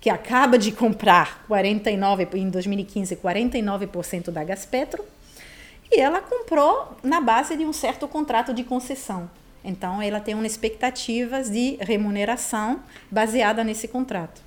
que 0.00 0.08
acaba 0.08 0.56
de 0.56 0.72
comprar 0.72 1.44
49 1.46 2.28
em 2.34 2.48
2015 2.48 3.14
49% 3.16 4.30
da 4.30 4.42
Gaspetro, 4.42 5.04
e 5.90 6.00
ela 6.00 6.22
comprou 6.22 6.96
na 7.02 7.20
base 7.20 7.58
de 7.58 7.66
um 7.66 7.74
certo 7.74 8.08
contrato 8.08 8.54
de 8.54 8.64
concessão. 8.64 9.28
Então, 9.64 10.02
ela 10.02 10.20
tem 10.20 10.34
uma 10.34 10.46
expectativa 10.46 11.42
de 11.42 11.76
remuneração 11.80 12.80
baseada 13.10 13.62
nesse 13.62 13.86
contrato. 13.86 14.42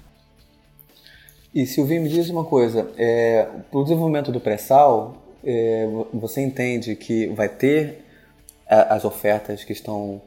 E 1.53 1.65
Silvia, 1.65 2.01
me 2.01 2.09
diz 2.09 2.29
uma 2.29 2.43
coisa: 2.43 2.91
é, 2.97 3.47
para 3.71 3.79
o 3.79 3.83
desenvolvimento 3.83 4.31
do 4.31 4.41
pré-sal, 4.41 5.23
é, 5.43 5.87
você 6.13 6.41
entende 6.41 6.95
que 6.95 7.27
vai 7.27 7.47
ter 7.47 8.03
as 8.67 9.05
ofertas 9.05 9.63
que 9.63 9.71
estão 9.71 10.21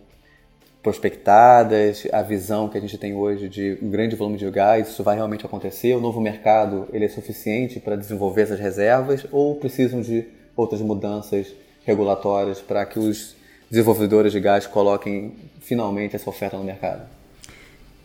prospectadas, 0.83 2.07
a 2.13 2.23
visão 2.23 2.69
que 2.69 2.79
a 2.79 2.81
gente 2.81 2.97
tem 2.97 3.15
hoje 3.15 3.49
de 3.49 3.77
um 3.83 3.91
grande 3.91 4.15
volume 4.15 4.39
de 4.39 4.49
gás, 4.51 4.89
isso 4.89 5.03
vai 5.03 5.17
realmente 5.17 5.45
acontecer? 5.45 5.95
O 5.95 6.01
novo 6.01 6.21
mercado 6.21 6.89
ele 6.93 7.05
é 7.05 7.09
suficiente 7.09 7.81
para 7.81 7.97
desenvolver 7.97 8.43
essas 8.43 8.61
reservas 8.61 9.27
ou 9.33 9.57
precisam 9.57 10.01
de 10.01 10.25
outras 10.57 10.81
mudanças 10.81 11.53
regulatórias 11.85 12.61
para 12.61 12.87
que 12.87 12.99
os 12.99 13.37
desenvolvedores 13.71 14.33
de 14.33 14.41
gás 14.41 14.67
coloquem 14.67 15.35
finalmente 15.61 16.17
essa 16.17 16.29
oferta 16.29 16.57
no 16.57 16.65
mercado? 16.65 17.03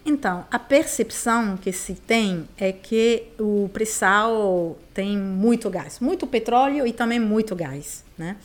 Então, 0.06 0.46
a 0.52 0.60
percepção 0.60 1.56
que 1.56 1.72
se 1.72 1.94
tem 1.94 2.48
é 2.58 2.74
que 2.74 3.24
o 3.40 3.70
pré-sal 3.72 4.78
tem 4.94 5.18
muito 5.18 5.70
gás, 5.70 6.00
muito 6.02 6.28
petróleo 6.28 6.86
e 6.86 6.92
também 6.92 7.20
muito 7.20 7.56
gás, 7.56 8.04
né? 8.18 8.36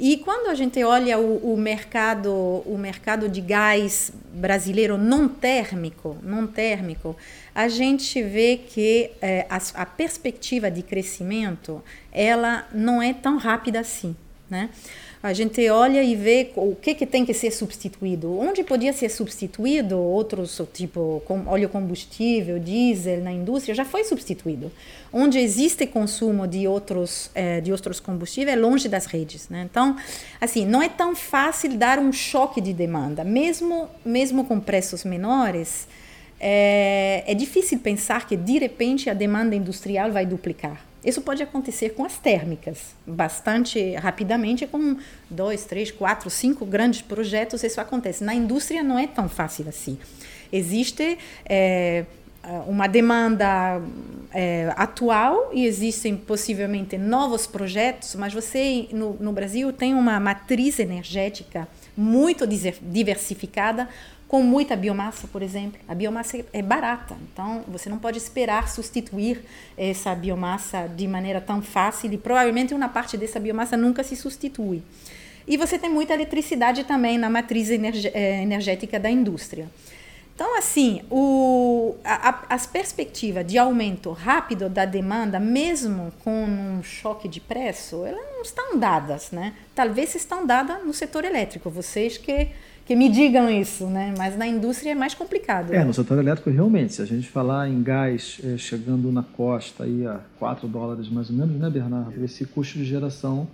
E 0.00 0.18
quando 0.18 0.48
a 0.48 0.54
gente 0.54 0.82
olha 0.84 1.18
o, 1.18 1.54
o, 1.54 1.56
mercado, 1.56 2.30
o 2.32 2.78
mercado 2.78 3.28
de 3.28 3.40
gás 3.40 4.12
brasileiro 4.32 4.96
não 4.96 5.28
térmico, 5.28 6.16
não 6.22 6.46
térmico, 6.46 7.16
a 7.52 7.66
gente 7.66 8.22
vê 8.22 8.58
que 8.58 9.10
é, 9.20 9.44
a, 9.50 9.58
a 9.74 9.86
perspectiva 9.86 10.70
de 10.70 10.82
crescimento 10.82 11.82
ela 12.12 12.68
não 12.72 13.02
é 13.02 13.12
tão 13.12 13.38
rápida 13.38 13.80
assim, 13.80 14.14
né? 14.48 14.70
A 15.22 15.32
gente 15.32 15.68
olha 15.68 16.02
e 16.02 16.14
vê 16.14 16.52
o 16.54 16.76
que, 16.76 16.94
que 16.94 17.04
tem 17.04 17.24
que 17.24 17.34
ser 17.34 17.50
substituído. 17.50 18.38
Onde 18.38 18.62
podia 18.62 18.92
ser 18.92 19.08
substituído 19.08 19.98
outros, 19.98 20.60
tipo 20.72 21.22
óleo 21.46 21.68
combustível, 21.68 22.58
diesel 22.58 23.20
na 23.22 23.32
indústria, 23.32 23.74
já 23.74 23.84
foi 23.84 24.04
substituído. 24.04 24.70
Onde 25.12 25.38
existe 25.38 25.86
consumo 25.86 26.46
de 26.46 26.68
outros, 26.68 27.30
é, 27.34 27.60
de 27.60 27.72
outros 27.72 27.98
combustíveis 27.98 28.56
é 28.56 28.60
longe 28.60 28.88
das 28.88 29.06
redes. 29.06 29.48
Né? 29.48 29.66
Então, 29.68 29.96
assim, 30.40 30.64
não 30.64 30.80
é 30.80 30.88
tão 30.88 31.16
fácil 31.16 31.76
dar 31.76 31.98
um 31.98 32.12
choque 32.12 32.60
de 32.60 32.72
demanda. 32.72 33.24
Mesmo, 33.24 33.88
mesmo 34.04 34.44
com 34.44 34.60
preços 34.60 35.02
menores, 35.02 35.88
é, 36.38 37.24
é 37.26 37.34
difícil 37.34 37.80
pensar 37.80 38.26
que, 38.26 38.36
de 38.36 38.58
repente, 38.58 39.10
a 39.10 39.14
demanda 39.14 39.56
industrial 39.56 40.12
vai 40.12 40.24
duplicar. 40.24 40.87
Isso 41.04 41.22
pode 41.22 41.42
acontecer 41.42 41.90
com 41.90 42.04
as 42.04 42.18
térmicas, 42.18 42.94
bastante 43.06 43.94
rapidamente, 43.94 44.66
com 44.66 44.96
dois, 45.30 45.64
três, 45.64 45.90
quatro, 45.92 46.28
cinco 46.28 46.66
grandes 46.66 47.02
projetos, 47.02 47.62
isso 47.62 47.80
acontece. 47.80 48.24
Na 48.24 48.34
indústria 48.34 48.82
não 48.82 48.98
é 48.98 49.06
tão 49.06 49.28
fácil 49.28 49.68
assim. 49.68 49.96
Existe 50.52 51.16
é, 51.48 52.04
uma 52.66 52.86
demanda 52.86 53.80
é, 54.32 54.72
atual 54.76 55.50
e 55.52 55.66
existem 55.66 56.16
possivelmente 56.16 56.96
novos 56.96 57.46
projetos, 57.46 58.14
mas 58.14 58.32
você 58.32 58.88
no, 58.92 59.14
no 59.14 59.32
Brasil 59.32 59.72
tem 59.72 59.94
uma 59.94 60.18
matriz 60.18 60.78
energética 60.78 61.68
muito 61.96 62.46
diversificada, 62.46 63.88
com 64.28 64.42
muita 64.42 64.76
biomassa, 64.76 65.26
por 65.26 65.42
exemplo. 65.42 65.80
A 65.88 65.94
biomassa 65.94 66.44
é 66.52 66.60
barata, 66.60 67.16
então 67.32 67.64
você 67.66 67.88
não 67.88 67.98
pode 67.98 68.18
esperar 68.18 68.68
substituir 68.68 69.42
essa 69.76 70.14
biomassa 70.14 70.86
de 70.86 71.08
maneira 71.08 71.40
tão 71.40 71.62
fácil 71.62 72.12
e 72.12 72.18
provavelmente 72.18 72.74
uma 72.74 72.88
parte 72.88 73.16
dessa 73.16 73.40
biomassa 73.40 73.76
nunca 73.76 74.04
se 74.04 74.14
substitui. 74.14 74.82
E 75.46 75.56
você 75.56 75.78
tem 75.78 75.88
muita 75.88 76.12
eletricidade 76.12 76.84
também 76.84 77.16
na 77.16 77.30
matriz 77.30 77.70
eh, 77.70 78.42
energética 78.42 79.00
da 79.00 79.10
indústria. 79.10 79.66
Então, 80.34 80.56
assim, 80.56 81.02
o, 81.10 81.96
a, 82.04 82.44
as 82.50 82.64
perspectivas 82.66 83.44
de 83.44 83.58
aumento 83.58 84.12
rápido 84.12 84.68
da 84.68 84.84
demanda, 84.84 85.40
mesmo 85.40 86.12
com 86.22 86.44
um 86.44 86.80
choque 86.80 87.26
de 87.26 87.40
preço, 87.40 88.04
elas 88.04 88.24
não 88.34 88.42
estão 88.42 88.78
dadas, 88.78 89.32
né? 89.32 89.54
Talvez 89.74 90.14
estão 90.14 90.46
dadas 90.46 90.84
no 90.84 90.92
setor 90.92 91.24
elétrico. 91.24 91.70
Vocês 91.70 92.18
que 92.18 92.50
que 92.88 92.96
me 92.96 93.10
digam 93.10 93.50
isso, 93.50 93.86
né? 93.86 94.14
Mas 94.16 94.34
na 94.34 94.46
indústria 94.46 94.92
é 94.92 94.94
mais 94.94 95.12
complicado. 95.12 95.74
É, 95.74 95.84
no 95.84 95.92
setor 95.92 96.18
elétrico 96.18 96.48
realmente, 96.48 96.94
se 96.94 97.02
a 97.02 97.04
gente 97.04 97.28
falar 97.28 97.68
em 97.68 97.82
gás 97.82 98.40
é, 98.42 98.56
chegando 98.56 99.12
na 99.12 99.22
costa 99.22 99.84
aí 99.84 100.06
a 100.06 100.20
4 100.38 100.66
dólares 100.66 101.06
mais 101.10 101.28
ou 101.28 101.36
menos, 101.36 101.60
né, 101.60 101.68
Bernardo? 101.68 102.24
Esse 102.24 102.46
custo 102.46 102.78
de 102.78 102.86
geração 102.86 103.46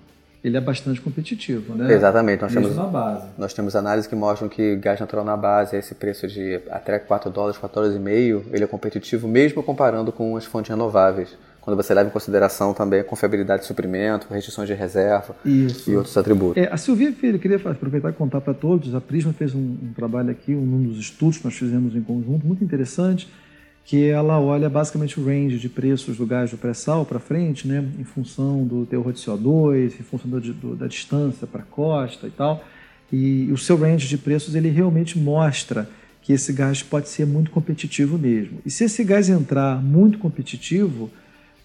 ele 0.45 0.57
é 0.57 0.61
bastante 0.61 1.01
competitivo, 1.01 1.75
né? 1.75 1.93
Exatamente. 1.93 2.43
Nós 2.43 2.53
temos, 2.53 2.77
na 2.77 2.85
base. 2.85 3.27
Nós 3.37 3.53
temos 3.53 3.75
análises 3.75 4.07
que 4.07 4.15
mostram 4.15 4.49
que 4.49 4.77
gás 4.77 5.01
natural 5.01 5.25
na 5.25 5.37
base, 5.37 5.77
esse 5.77 5.97
preço 5.97 6.29
de 6.29 6.61
até 6.71 7.01
4 7.01 7.29
dólares, 7.29 7.59
4 7.59 7.75
dólares 7.75 7.97
e 7.97 8.01
meio, 8.01 8.45
ele 8.53 8.63
é 8.63 8.69
competitivo 8.69 9.27
mesmo 9.27 9.65
comparando 9.65 10.13
com 10.13 10.37
as 10.37 10.45
fontes 10.45 10.71
renováveis 10.71 11.37
quando 11.65 11.79
você 11.79 11.95
leva 11.95 12.11
em 12.11 12.13
consideração 12.13 12.75
também 12.75 13.01
a 13.01 13.05
confiabilidade 13.05 13.63
de 13.63 13.69
suprimento, 13.69 14.27
restrições 14.31 14.69
de 14.69 14.75
reserva 14.75 15.35
Isso. 15.47 15.91
e 15.91 15.97
outros 15.97 16.15
atributos. 16.15 16.63
É, 16.63 16.71
a 16.71 16.77
Silvia 16.77 17.11
Filho, 17.11 17.39
queria 17.39 17.57
aproveitar 17.57 18.11
e 18.11 18.13
contar 18.13 18.43
para 18.43 18.53
todos, 18.53 18.95
a 18.95 19.01
Prisma 19.01 19.33
fez 19.33 19.55
um, 19.55 19.61
um, 19.61 19.93
trabalho 19.97 20.31
aqui, 20.31 20.55
um 20.55 20.83
dos 20.83 20.99
estudos 20.99 21.39
que 21.39 21.45
nós 21.45 21.55
fizemos 21.55 21.97
em 21.97 22.03
conjunto, 22.03 22.47
muito 22.47 22.63
interessante, 22.63 23.33
que 23.83 24.07
ela 24.07 24.39
olha 24.39 24.69
basicamente 24.69 25.19
o 25.19 25.25
range 25.25 25.59
de 25.59 25.71
preços 25.71 26.19
do 26.19 26.27
gás 26.27 26.51
do 26.51 26.59
pré-sal 26.59 27.07
para 27.07 27.19
frente, 27.19 27.67
né, 27.67 27.83
em 27.99 28.05
função 28.05 28.67
do 28.67 28.85
teor 28.85 29.11
de 29.11 29.21
CO2, 29.21 29.87
em 29.99 30.03
função 30.03 30.31
do, 30.31 30.41
do, 30.41 30.77
da 30.77 30.87
distância 30.87 31.47
para 31.47 31.63
a 31.63 31.67
costa 31.67 32.27
e 32.27 32.31
tal. 32.31 32.63
E, 33.11 33.45
e 33.45 33.53
o 33.53 33.57
seu 33.57 33.79
range 33.79 34.07
de 34.07 34.19
preços 34.19 34.55
ele 34.55 34.69
realmente 34.69 35.19
mostra 35.19 35.89
que 36.21 36.35
esse 36.35 36.53
gás 36.53 36.83
pode 36.83 37.09
ser 37.09 37.27
muito 37.27 37.51
competitivo 37.51 38.19
mesmo. 38.19 38.59
E 38.67 38.71
se 38.71 38.85
esse 38.85 39.03
gás 39.03 39.31
entrar 39.31 39.83
muito 39.83 40.19
competitivo, 40.19 41.11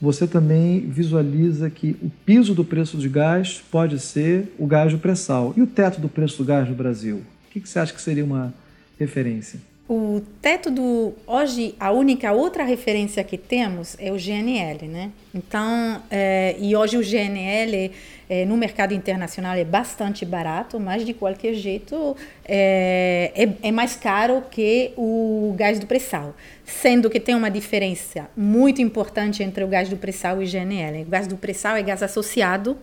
você 0.02 0.26
também 0.26 0.82
visualiza 0.82 1.70
que 1.70 1.98
o 2.02 2.10
piso 2.26 2.54
do 2.54 2.64
preço 2.64 2.98
de 2.98 3.10
gás 3.10 3.62
pode 3.70 4.00
ser 4.00 4.54
o 4.58 4.66
gás 4.66 4.94
do 4.94 5.00
pré-sal. 5.00 5.54
E 5.58 5.62
o 5.62 5.68
teto 5.68 6.00
do 6.00 6.08
preço 6.08 6.38
do 6.38 6.46
gás 6.46 6.70
no 6.70 6.76
Brasil? 6.76 7.18
O 7.18 7.52
que 7.52 7.68
você 7.68 7.80
acha 7.80 7.94
que 7.94 8.02
seria 8.02 8.24
uma 8.24 8.54
referência? 8.98 9.60
O 9.90 10.22
teto 10.40 10.70
do. 10.70 11.14
Hoje, 11.26 11.74
a 11.80 11.92
única 11.92 12.32
outra 12.32 12.64
referência 12.64 13.24
que 13.24 13.40
temos 13.40 13.96
é 13.98 14.12
o 14.12 14.20
GNL, 14.20 14.88
né? 14.88 15.10
Então, 15.34 16.00
é, 16.12 16.56
e 16.60 16.76
hoje 16.76 16.96
o 16.96 17.02
GNL 17.02 17.92
é, 18.30 18.46
no 18.46 18.56
mercado 18.56 18.94
internacional 18.94 19.56
é 19.56 19.64
bastante 19.64 20.24
barato, 20.24 20.80
mas 20.80 21.04
de 21.04 21.12
qualquer 21.16 21.56
jeito 21.56 22.16
é, 22.46 23.32
é, 23.36 23.68
é 23.68 23.72
mais 23.72 23.96
caro 23.96 24.44
que 24.52 24.92
o 24.96 25.56
gás 25.58 25.80
do 25.80 25.88
pré-sal. 25.88 26.36
Sendo 26.64 27.10
que 27.10 27.20
tem 27.20 27.34
uma 27.34 27.50
diferença 27.50 28.30
muito 28.38 28.84
importante 28.84 29.42
entre 29.42 29.64
o 29.64 29.68
gás 29.68 29.90
do 29.90 29.98
pré-sal 29.98 30.40
e 30.40 30.46
o 30.46 30.48
GNL. 30.48 31.02
O 31.02 31.10
gás 31.10 31.26
do 31.26 31.36
pré-sal 31.36 31.76
é 31.76 31.82
gás 31.82 32.04
associado 32.04 32.78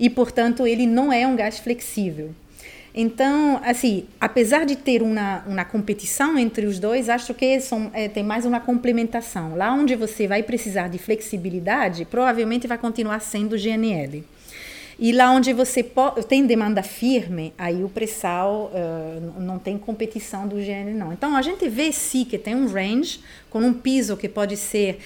e, 0.00 0.08
portanto, 0.08 0.66
ele 0.66 0.86
não 0.86 1.12
é 1.12 1.26
um 1.26 1.36
gás 1.36 1.58
flexível. 1.58 2.30
Então, 2.98 3.60
assim, 3.62 4.06
apesar 4.18 4.64
de 4.64 4.74
ter 4.74 5.02
uma, 5.02 5.44
uma 5.46 5.66
competição 5.66 6.38
entre 6.38 6.64
os 6.64 6.78
dois, 6.78 7.10
acho 7.10 7.34
que 7.34 7.60
são, 7.60 7.90
é, 7.92 8.08
tem 8.08 8.24
mais 8.24 8.46
uma 8.46 8.58
complementação. 8.58 9.54
Lá 9.54 9.70
onde 9.74 9.94
você 9.94 10.26
vai 10.26 10.42
precisar 10.42 10.88
de 10.88 10.96
flexibilidade, 10.96 12.06
provavelmente 12.06 12.66
vai 12.66 12.78
continuar 12.78 13.20
sendo 13.20 13.54
GNL. 13.58 14.24
E 14.98 15.12
lá 15.12 15.30
onde 15.30 15.52
você 15.52 15.84
tem 16.26 16.46
demanda 16.46 16.82
firme, 16.82 17.52
aí 17.58 17.84
o 17.84 17.88
pré-sal 17.90 18.72
uh, 18.72 19.40
não 19.42 19.58
tem 19.58 19.76
competição 19.76 20.48
do 20.48 20.56
GNL, 20.56 20.94
não. 20.94 21.12
Então, 21.12 21.36
a 21.36 21.42
gente 21.42 21.68
vê 21.68 21.92
sim 21.92 22.24
que 22.24 22.38
tem 22.38 22.54
um 22.54 22.66
range 22.66 23.20
com 23.50 23.58
um 23.58 23.74
piso 23.74 24.16
que 24.16 24.26
pode 24.26 24.56
ser 24.56 25.00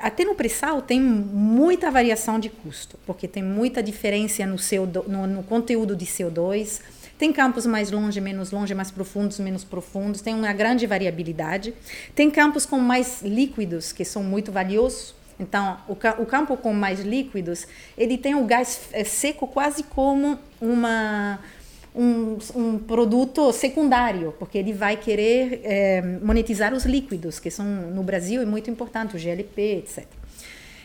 até 0.00 0.24
no 0.24 0.34
pré-sal 0.34 0.80
tem 0.80 1.00
muita 1.00 1.90
variação 1.90 2.38
de 2.38 2.48
custo, 2.48 2.96
porque 3.04 3.26
tem 3.26 3.42
muita 3.42 3.82
diferença 3.82 4.46
no, 4.46 4.56
CO2, 4.56 5.06
no, 5.06 5.26
no 5.26 5.42
conteúdo 5.42 5.96
de 5.96 6.06
CO2, 6.06 6.80
tem 7.18 7.32
campos 7.32 7.66
mais 7.66 7.90
longe, 7.90 8.20
menos 8.20 8.52
longe, 8.52 8.72
mais 8.74 8.92
profundos, 8.92 9.40
menos 9.40 9.64
profundos, 9.64 10.20
tem 10.20 10.34
uma 10.34 10.52
grande 10.52 10.86
variabilidade. 10.86 11.74
Tem 12.14 12.30
campos 12.30 12.64
com 12.64 12.78
mais 12.78 13.22
líquidos, 13.22 13.92
que 13.92 14.04
são 14.04 14.22
muito 14.22 14.52
valiosos. 14.52 15.16
Então, 15.38 15.78
o, 15.88 15.92
o 15.92 16.26
campo 16.26 16.56
com 16.56 16.72
mais 16.72 17.00
líquidos, 17.00 17.66
ele 17.96 18.16
tem 18.16 18.36
o 18.36 18.44
gás 18.44 18.82
é, 18.92 19.02
seco 19.02 19.48
quase 19.48 19.82
como 19.82 20.38
uma, 20.60 21.40
um, 21.94 22.38
um, 22.54 22.78
produto 22.78 23.52
secundário, 23.52 24.32
porque 24.38 24.56
ele 24.56 24.72
vai 24.72 24.96
querer 24.96 25.60
é, 25.64 26.02
monetizar 26.22 26.72
os 26.72 26.84
líquidos, 26.84 27.40
que 27.40 27.50
são 27.50 27.66
no 27.66 28.02
Brasil 28.04 28.42
é 28.42 28.46
muito 28.46 28.70
importante, 28.70 29.16
o 29.16 29.18
GLP, 29.18 29.78
etc. 29.78 30.17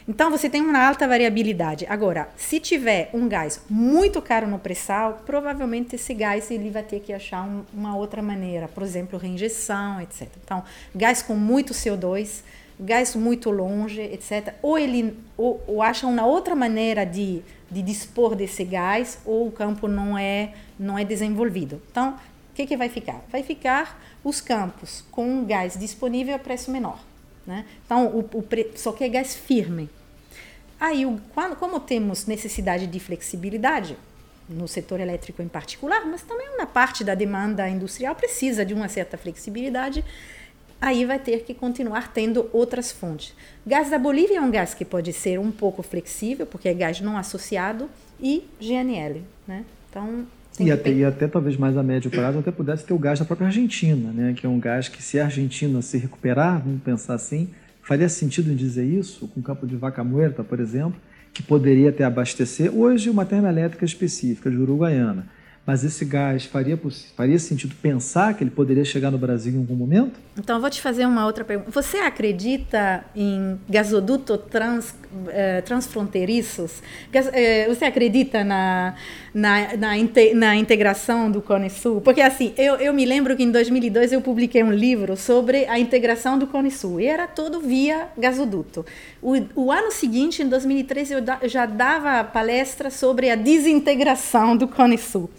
Então 0.07 0.29
você 0.29 0.49
tem 0.49 0.61
uma 0.61 0.85
alta 0.85 1.07
variabilidade. 1.07 1.85
Agora, 1.87 2.29
se 2.35 2.59
tiver 2.59 3.09
um 3.13 3.27
gás 3.27 3.61
muito 3.69 4.21
caro 4.21 4.47
no 4.47 4.59
pré-sal, 4.59 5.23
provavelmente 5.25 5.95
esse 5.95 6.13
gás 6.13 6.51
ele 6.51 6.69
vai 6.69 6.83
ter 6.83 6.99
que 6.99 7.13
achar 7.13 7.47
um, 7.47 7.63
uma 7.73 7.95
outra 7.95 8.21
maneira, 8.21 8.67
por 8.67 8.83
exemplo, 8.83 9.17
reinjeção, 9.17 10.01
etc. 10.01 10.27
Então, 10.43 10.61
gás 10.93 11.21
com 11.21 11.35
muito 11.35 11.73
CO2, 11.73 12.41
gás 12.77 13.15
muito 13.15 13.49
longe, 13.49 14.01
etc. 14.01 14.55
Ou 14.61 14.77
ele 14.77 15.17
ou, 15.37 15.63
ou 15.65 15.81
acha 15.81 16.05
uma 16.05 16.25
outra 16.25 16.53
maneira 16.53 17.05
de, 17.05 17.41
de 17.71 17.81
dispor 17.81 18.35
desse 18.35 18.65
gás, 18.65 19.19
ou 19.25 19.47
o 19.47 19.51
campo 19.51 19.87
não 19.87 20.17
é 20.17 20.53
não 20.77 20.99
é 20.99 21.05
desenvolvido. 21.05 21.81
Então, 21.89 22.17
o 22.51 22.55
que, 22.55 22.67
que 22.67 22.75
vai 22.75 22.89
ficar? 22.89 23.23
Vai 23.31 23.41
ficar 23.41 23.99
os 24.21 24.41
campos 24.41 25.03
com 25.09 25.45
gás 25.45 25.77
disponível 25.77 26.35
a 26.35 26.39
preço 26.39 26.69
menor. 26.69 26.99
Né? 27.45 27.65
Então, 27.85 28.07
o, 28.07 28.19
o 28.37 28.41
pre... 28.41 28.71
só 28.75 28.91
que 28.91 29.03
é 29.03 29.09
gás 29.09 29.35
firme. 29.35 29.89
Aí, 30.79 31.05
o, 31.05 31.19
como 31.59 31.79
temos 31.79 32.25
necessidade 32.25 32.87
de 32.87 32.99
flexibilidade, 32.99 33.97
no 34.49 34.67
setor 34.67 34.99
elétrico 34.99 35.41
em 35.41 35.47
particular, 35.47 36.05
mas 36.05 36.21
também 36.21 36.57
na 36.57 36.65
parte 36.65 37.03
da 37.03 37.15
demanda 37.15 37.67
industrial 37.69 38.15
precisa 38.15 38.65
de 38.65 38.73
uma 38.73 38.89
certa 38.89 39.17
flexibilidade, 39.17 40.03
aí 40.81 41.05
vai 41.05 41.19
ter 41.19 41.43
que 41.43 41.53
continuar 41.53 42.11
tendo 42.11 42.49
outras 42.51 42.91
fontes. 42.91 43.33
Gás 43.65 43.89
da 43.89 43.97
Bolívia 43.97 44.37
é 44.37 44.41
um 44.41 44.51
gás 44.51 44.73
que 44.73 44.83
pode 44.83 45.13
ser 45.13 45.39
um 45.39 45.51
pouco 45.51 45.81
flexível, 45.81 46.45
porque 46.45 46.67
é 46.67 46.73
gás 46.73 46.99
não 46.99 47.17
associado, 47.17 47.89
e 48.19 48.47
GNL. 48.59 49.23
Né? 49.47 49.65
Então, 49.89 50.27
e 50.59 50.71
até, 50.71 50.91
e 50.91 51.03
até 51.03 51.27
talvez 51.27 51.57
mais 51.57 51.75
a 51.75 51.83
médio 51.83 52.11
prazo 52.11 52.39
até 52.39 52.51
pudesse 52.51 52.85
ter 52.85 52.93
o 52.93 52.99
gás 52.99 53.19
da 53.19 53.25
própria 53.25 53.47
Argentina, 53.47 54.11
né? 54.11 54.33
que 54.33 54.45
é 54.45 54.49
um 54.49 54.59
gás 54.59 54.87
que 54.87 55.01
se 55.01 55.19
a 55.19 55.25
Argentina 55.25 55.81
se 55.81 55.97
recuperar, 55.97 56.61
vamos 56.63 56.81
pensar 56.81 57.15
assim, 57.15 57.49
faria 57.81 58.07
sentido 58.07 58.51
em 58.51 58.55
dizer 58.55 58.85
isso, 58.85 59.27
com 59.27 59.39
o 59.39 59.43
campo 59.43 59.65
de 59.65 59.75
Vaca 59.75 60.03
Muerta, 60.03 60.43
por 60.43 60.59
exemplo, 60.59 60.95
que 61.33 61.41
poderia 61.41 61.89
até 61.89 62.03
abastecer 62.03 62.71
hoje 62.73 63.09
uma 63.09 63.25
termoelétrica 63.25 63.83
específica 63.83 64.49
de 64.51 64.57
Uruguaiana 64.57 65.25
mas 65.65 65.83
esse 65.85 66.03
gás 66.03 66.43
faria, 66.43 66.77
faria 67.15 67.39
sentido 67.39 67.73
pensar 67.81 68.33
que 68.33 68.43
ele 68.43 68.51
poderia 68.51 68.83
chegar 68.83 69.09
no 69.09 69.17
Brasil 69.17 69.53
em 69.53 69.57
algum 69.59 69.75
momento? 69.75 70.19
Então, 70.37 70.59
vou 70.59 70.69
te 70.69 70.81
fazer 70.81 71.05
uma 71.05 71.25
outra 71.25 71.45
pergunta. 71.45 71.71
Você 71.71 71.97
acredita 71.97 73.05
em 73.15 73.57
gasoduto 73.69 74.37
trans, 74.37 74.93
eh, 75.27 75.61
transfronteiriços? 75.61 76.81
Gas, 77.11 77.29
eh, 77.31 77.67
você 77.69 77.85
acredita 77.85 78.43
na, 78.43 78.95
na, 79.33 79.77
na, 79.77 79.97
inte, 79.97 80.33
na, 80.33 80.55
integração 80.55 81.31
do 81.31 81.41
Cone 81.41 81.69
Sul? 81.69 82.01
Porque, 82.01 82.19
assim, 82.19 82.53
eu, 82.57 82.75
eu 82.75 82.93
me 82.93 83.05
lembro 83.05 83.35
que 83.37 83.43
em 83.43 83.51
2002 83.51 84.11
eu 84.11 84.21
publiquei 84.21 84.63
um 84.63 84.71
livro 84.71 85.15
sobre 85.15 85.65
a 85.67 85.79
integração 85.79 86.37
do 86.37 86.47
Cone 86.47 86.71
Sul 86.71 86.99
e 86.99 87.05
era 87.05 87.25
todo 87.25 87.61
via 87.61 88.07
gasoduto. 88.17 88.85
O, 89.21 89.35
o 89.55 89.71
ano 89.71 89.91
seguinte, 89.91 90.41
em 90.41 90.49
2013, 90.49 91.13
eu, 91.13 91.21
da, 91.21 91.37
eu 91.41 91.47
já 91.47 91.65
dava 91.65 92.23
palestra 92.23 92.89
sobre 92.89 93.29
a 93.29 93.35
desintegração 93.35 94.57
do 94.57 94.67
Cone 94.67 94.97
Sul. 94.97 95.29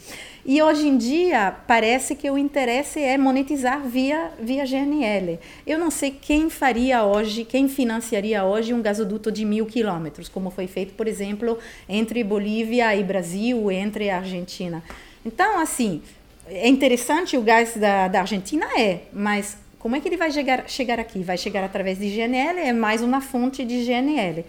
E 0.47 0.61
hoje 0.61 0.87
em 0.87 0.99
dia 0.99 1.57
parece 1.67 2.15
que 2.15 2.31
o 2.31 2.37
interesse 2.37 3.01
é 3.01 3.17
monetizar 3.17 3.81
via, 3.81 4.31
via 4.39 4.67
GNL. 4.67 5.39
Eu 5.67 5.79
não 5.79 5.91
sei 5.91 6.11
quem 6.11 6.51
faria 6.51 7.03
hoje, 7.03 7.47
quem 7.47 7.67
financiaria 7.67 8.45
hoje 8.45 8.75
um 8.75 8.83
gasoduto 8.83 9.33
de 9.33 9.43
mil 9.43 9.65
quilômetros, 9.65 10.29
como 10.29 10.51
foi 10.51 10.67
feito, 10.67 10.93
por 10.93 11.09
exemplo, 11.09 11.59
entre 11.89 12.23
Bolívia 12.23 12.95
e 12.95 13.03
Brasil, 13.03 13.71
entre 13.71 14.11
a 14.11 14.19
Argentina. 14.19 14.83
Então, 15.25 15.59
assim, 15.59 16.03
é 16.47 16.69
interessante 16.69 17.39
o 17.39 17.41
gás 17.41 17.75
da, 17.75 18.09
da 18.09 18.21
Argentina? 18.21 18.67
É, 18.79 19.01
mas 19.15 19.57
como 19.79 19.97
é 19.97 20.01
que 20.01 20.09
ele 20.09 20.19
vai 20.19 20.31
chegar, 20.31 20.69
chegar 20.69 21.01
aqui? 21.01 21.23
Vai 21.23 21.39
chegar 21.39 21.65
através 21.65 21.99
de 21.99 22.11
GNL? 22.11 22.59
É 22.59 22.73
mais 22.75 23.01
uma 23.01 23.23
fonte 23.23 23.65
de 23.65 23.83
GNL. 23.83 24.45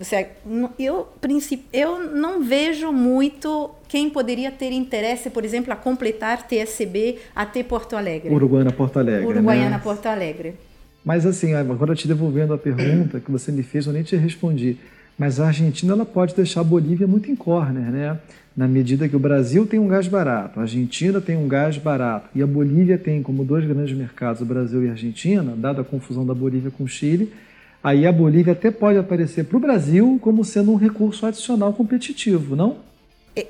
Você, 0.00 0.28
eu, 0.78 1.08
eu 1.74 2.10
não 2.16 2.42
vejo 2.42 2.90
muito 2.90 3.70
quem 3.86 4.08
poderia 4.08 4.50
ter 4.50 4.72
interesse, 4.72 5.28
por 5.28 5.44
exemplo, 5.44 5.70
a 5.74 5.76
completar 5.76 6.48
TSB 6.48 7.18
até 7.36 7.62
Porto 7.62 7.94
Alegre. 7.94 8.32
Uruguaiana 8.32 8.72
Porto 8.72 8.98
Alegre. 8.98 9.26
Uruguaiana 9.26 9.76
né? 9.76 9.80
Porto 9.84 10.06
Alegre. 10.06 10.54
Mas 11.04 11.26
assim, 11.26 11.52
agora 11.52 11.94
te 11.94 12.08
devolvendo 12.08 12.54
a 12.54 12.58
pergunta 12.58 13.20
que 13.20 13.30
você 13.30 13.52
me 13.52 13.62
fez, 13.62 13.86
eu 13.86 13.92
nem 13.92 14.02
te 14.02 14.16
respondi. 14.16 14.78
Mas 15.18 15.38
a 15.38 15.48
Argentina 15.48 15.92
ela 15.92 16.06
pode 16.06 16.34
deixar 16.34 16.62
a 16.62 16.64
Bolívia 16.64 17.06
muito 17.06 17.30
em 17.30 17.36
corner, 17.36 17.92
né? 17.92 18.18
Na 18.56 18.66
medida 18.66 19.06
que 19.06 19.14
o 19.14 19.18
Brasil 19.18 19.66
tem 19.66 19.78
um 19.78 19.86
gás 19.86 20.08
barato, 20.08 20.60
a 20.60 20.62
Argentina 20.62 21.20
tem 21.20 21.36
um 21.36 21.46
gás 21.46 21.76
barato 21.76 22.30
e 22.34 22.42
a 22.42 22.46
Bolívia 22.46 22.96
tem 22.96 23.22
como 23.22 23.44
dois 23.44 23.66
grandes 23.66 23.94
mercados, 23.94 24.40
o 24.40 24.46
Brasil 24.46 24.82
e 24.82 24.88
a 24.88 24.92
Argentina, 24.92 25.54
dada 25.54 25.82
a 25.82 25.84
confusão 25.84 26.24
da 26.24 26.34
Bolívia 26.34 26.70
com 26.70 26.84
o 26.84 26.88
Chile, 26.88 27.30
aí 27.82 28.06
a 28.06 28.12
Bolívia 28.12 28.52
até 28.52 28.70
pode 28.70 28.98
aparecer 28.98 29.44
para 29.44 29.56
o 29.56 29.60
Brasil 29.60 30.18
como 30.22 30.44
sendo 30.44 30.72
um 30.72 30.76
recurso 30.76 31.26
adicional 31.26 31.72
competitivo, 31.72 32.54
não? 32.56 32.90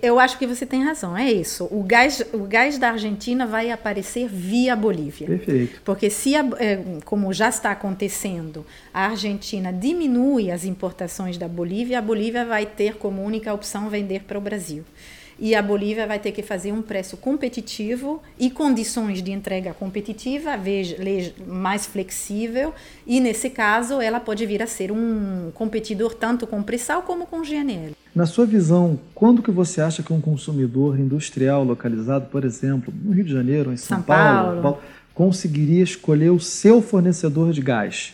Eu 0.02 0.20
acho 0.20 0.38
que 0.38 0.46
você 0.46 0.66
tem 0.66 0.84
razão, 0.84 1.16
é 1.16 1.32
isso. 1.32 1.66
O 1.70 1.82
gás, 1.82 2.22
o 2.34 2.40
gás 2.40 2.76
da 2.76 2.90
Argentina 2.90 3.46
vai 3.46 3.70
aparecer 3.70 4.28
via 4.28 4.76
Bolívia. 4.76 5.26
Perfeito. 5.26 5.80
Porque 5.82 6.10
se, 6.10 6.36
a, 6.36 6.46
é, 6.58 6.78
como 7.04 7.32
já 7.32 7.48
está 7.48 7.70
acontecendo, 7.70 8.64
a 8.92 9.06
Argentina 9.06 9.72
diminui 9.72 10.50
as 10.50 10.66
importações 10.66 11.38
da 11.38 11.48
Bolívia, 11.48 11.98
a 11.98 12.02
Bolívia 12.02 12.44
vai 12.44 12.66
ter 12.66 12.96
como 12.96 13.22
única 13.22 13.54
opção 13.54 13.88
vender 13.88 14.24
para 14.24 14.36
o 14.36 14.40
Brasil 14.40 14.84
e 15.40 15.54
a 15.54 15.62
Bolívia 15.62 16.06
vai 16.06 16.18
ter 16.18 16.32
que 16.32 16.42
fazer 16.42 16.70
um 16.70 16.82
preço 16.82 17.16
competitivo 17.16 18.22
e 18.38 18.50
condições 18.50 19.22
de 19.22 19.32
entrega 19.32 19.72
competitiva, 19.72 20.50
mais 21.46 21.86
flexível, 21.86 22.74
e 23.06 23.18
nesse 23.20 23.48
caso 23.48 24.02
ela 24.02 24.20
pode 24.20 24.44
vir 24.44 24.62
a 24.62 24.66
ser 24.66 24.92
um 24.92 25.50
competidor 25.54 26.14
tanto 26.14 26.46
com 26.46 26.62
pré-sal 26.62 27.02
como 27.02 27.26
com 27.26 27.40
GNL. 27.40 27.92
Na 28.14 28.26
sua 28.26 28.44
visão, 28.44 29.00
quando 29.14 29.42
que 29.42 29.50
você 29.50 29.80
acha 29.80 30.02
que 30.02 30.12
um 30.12 30.20
consumidor 30.20 30.98
industrial 31.00 31.64
localizado, 31.64 32.26
por 32.26 32.44
exemplo, 32.44 32.92
no 33.02 33.12
Rio 33.12 33.24
de 33.24 33.32
Janeiro, 33.32 33.72
em 33.72 33.76
São, 33.78 33.96
São 33.96 34.02
Paulo, 34.02 34.62
Paulo, 34.62 34.78
conseguiria 35.14 35.82
escolher 35.82 36.30
o 36.30 36.40
seu 36.40 36.82
fornecedor 36.82 37.52
de 37.52 37.62
gás? 37.62 38.12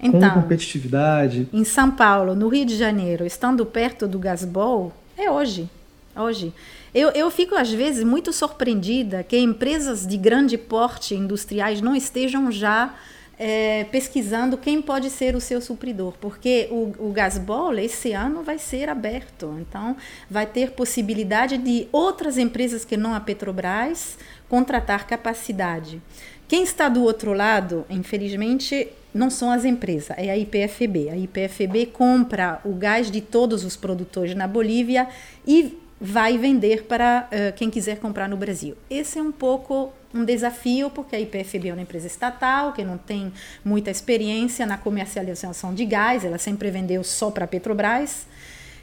Então, 0.00 0.20
com 0.20 0.40
competitividade. 0.40 1.48
Em 1.52 1.64
São 1.64 1.90
Paulo, 1.90 2.34
no 2.34 2.48
Rio 2.48 2.64
de 2.64 2.76
Janeiro, 2.76 3.26
estando 3.26 3.66
perto 3.66 4.06
do 4.08 4.18
Gasbol, 4.18 4.92
é 5.16 5.30
hoje. 5.30 5.68
Hoje. 6.16 6.52
Eu, 6.94 7.10
eu 7.10 7.30
fico, 7.30 7.56
às 7.56 7.72
vezes, 7.72 8.04
muito 8.04 8.32
surpreendida 8.32 9.24
que 9.24 9.36
empresas 9.36 10.06
de 10.06 10.16
grande 10.16 10.56
porte 10.56 11.14
industriais 11.14 11.80
não 11.80 11.96
estejam 11.96 12.52
já 12.52 12.94
é, 13.38 13.84
pesquisando 13.84 14.56
quem 14.56 14.80
pode 14.80 15.10
ser 15.10 15.34
o 15.34 15.40
seu 15.40 15.60
supridor, 15.60 16.14
porque 16.20 16.68
o, 16.70 16.92
o 17.08 17.12
Gasbol 17.12 17.76
esse 17.78 18.12
ano 18.12 18.42
vai 18.42 18.58
ser 18.58 18.88
aberto, 18.88 19.56
então 19.60 19.96
vai 20.30 20.46
ter 20.46 20.70
possibilidade 20.72 21.58
de 21.58 21.88
outras 21.90 22.38
empresas 22.38 22.84
que 22.84 22.96
não 22.96 23.14
a 23.14 23.20
Petrobras 23.20 24.16
contratar 24.48 25.06
capacidade. 25.06 26.00
Quem 26.46 26.62
está 26.62 26.88
do 26.88 27.02
outro 27.02 27.32
lado, 27.32 27.84
infelizmente, 27.90 28.88
não 29.12 29.30
são 29.30 29.50
as 29.50 29.64
empresas, 29.64 30.16
é 30.18 30.30
a 30.30 30.36
IPFB. 30.36 31.08
A 31.08 31.16
IPFB 31.16 31.86
compra 31.86 32.60
o 32.64 32.74
gás 32.74 33.10
de 33.10 33.20
todos 33.20 33.64
os 33.64 33.76
produtores 33.76 34.34
na 34.34 34.46
Bolívia 34.46 35.08
e 35.46 35.78
vai 36.00 36.36
vender 36.36 36.84
para 36.84 37.28
uh, 37.30 37.56
quem 37.56 37.70
quiser 37.70 37.98
comprar 37.98 38.28
no 38.28 38.36
Brasil. 38.36 38.76
Esse 38.90 39.18
é 39.18 39.22
um 39.22 39.32
pouco 39.32 39.92
um 40.12 40.24
desafio, 40.24 40.90
porque 40.90 41.16
a 41.16 41.20
IPFB 41.20 41.68
é 41.68 41.72
uma 41.72 41.82
empresa 41.82 42.06
estatal 42.06 42.72
que 42.72 42.84
não 42.84 42.96
tem 42.96 43.32
muita 43.64 43.90
experiência 43.90 44.64
na 44.64 44.78
comercialização 44.78 45.74
de 45.74 45.84
gás, 45.84 46.24
ela 46.24 46.38
sempre 46.38 46.70
vendeu 46.70 47.02
só 47.02 47.30
para 47.30 47.44
a 47.44 47.48
Petrobras. 47.48 48.26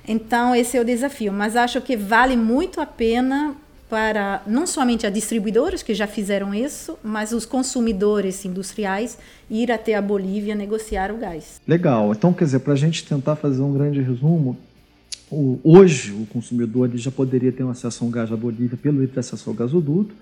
Então, 0.08 0.56
esse 0.56 0.78
é 0.78 0.82
o 0.82 0.86
desafio. 0.86 1.32
Mas 1.32 1.56
acho 1.56 1.80
que 1.82 1.96
vale 1.96 2.36
muito 2.36 2.82
a 2.82 2.86
pena 2.86 3.56
para 3.90 4.42
não 4.48 4.66
somente 4.66 5.06
a 5.06 5.10
distribuidores 5.10 5.84
que 5.84 5.94
já 5.94 6.08
fizeram 6.08 6.54
isso, 6.54 6.98
mas 7.04 7.34
os 7.34 7.46
consumidores 7.46 8.46
industriais 8.46 9.18
ir 9.50 9.70
até 9.70 9.96
a 9.96 10.02
Bolívia 10.02 10.56
negociar 10.56 11.12
o 11.12 11.18
gás. 11.18 11.62
Legal. 11.68 12.12
Então, 12.14 12.32
quer 12.32 12.46
dizer, 12.46 12.60
para 12.60 12.74
a 12.74 12.78
gente 12.78 13.06
tentar 13.06 13.36
fazer 13.36 13.62
um 13.62 13.74
grande 13.74 14.02
resumo, 14.02 14.58
hoje 15.32 16.12
o 16.12 16.26
consumidor 16.26 16.90
já 16.96 17.10
poderia 17.10 17.52
ter 17.52 17.64
um 17.64 17.70
acesso 17.70 18.04
a 18.04 18.08
um 18.08 18.12
gás 18.12 18.30
da 18.30 18.36
Bolívia 18.36 18.78
pelo 18.78 19.00
livre 19.00 19.20
acesso 19.20 19.50
ao 19.50 19.56
gasoduto. 19.56 20.14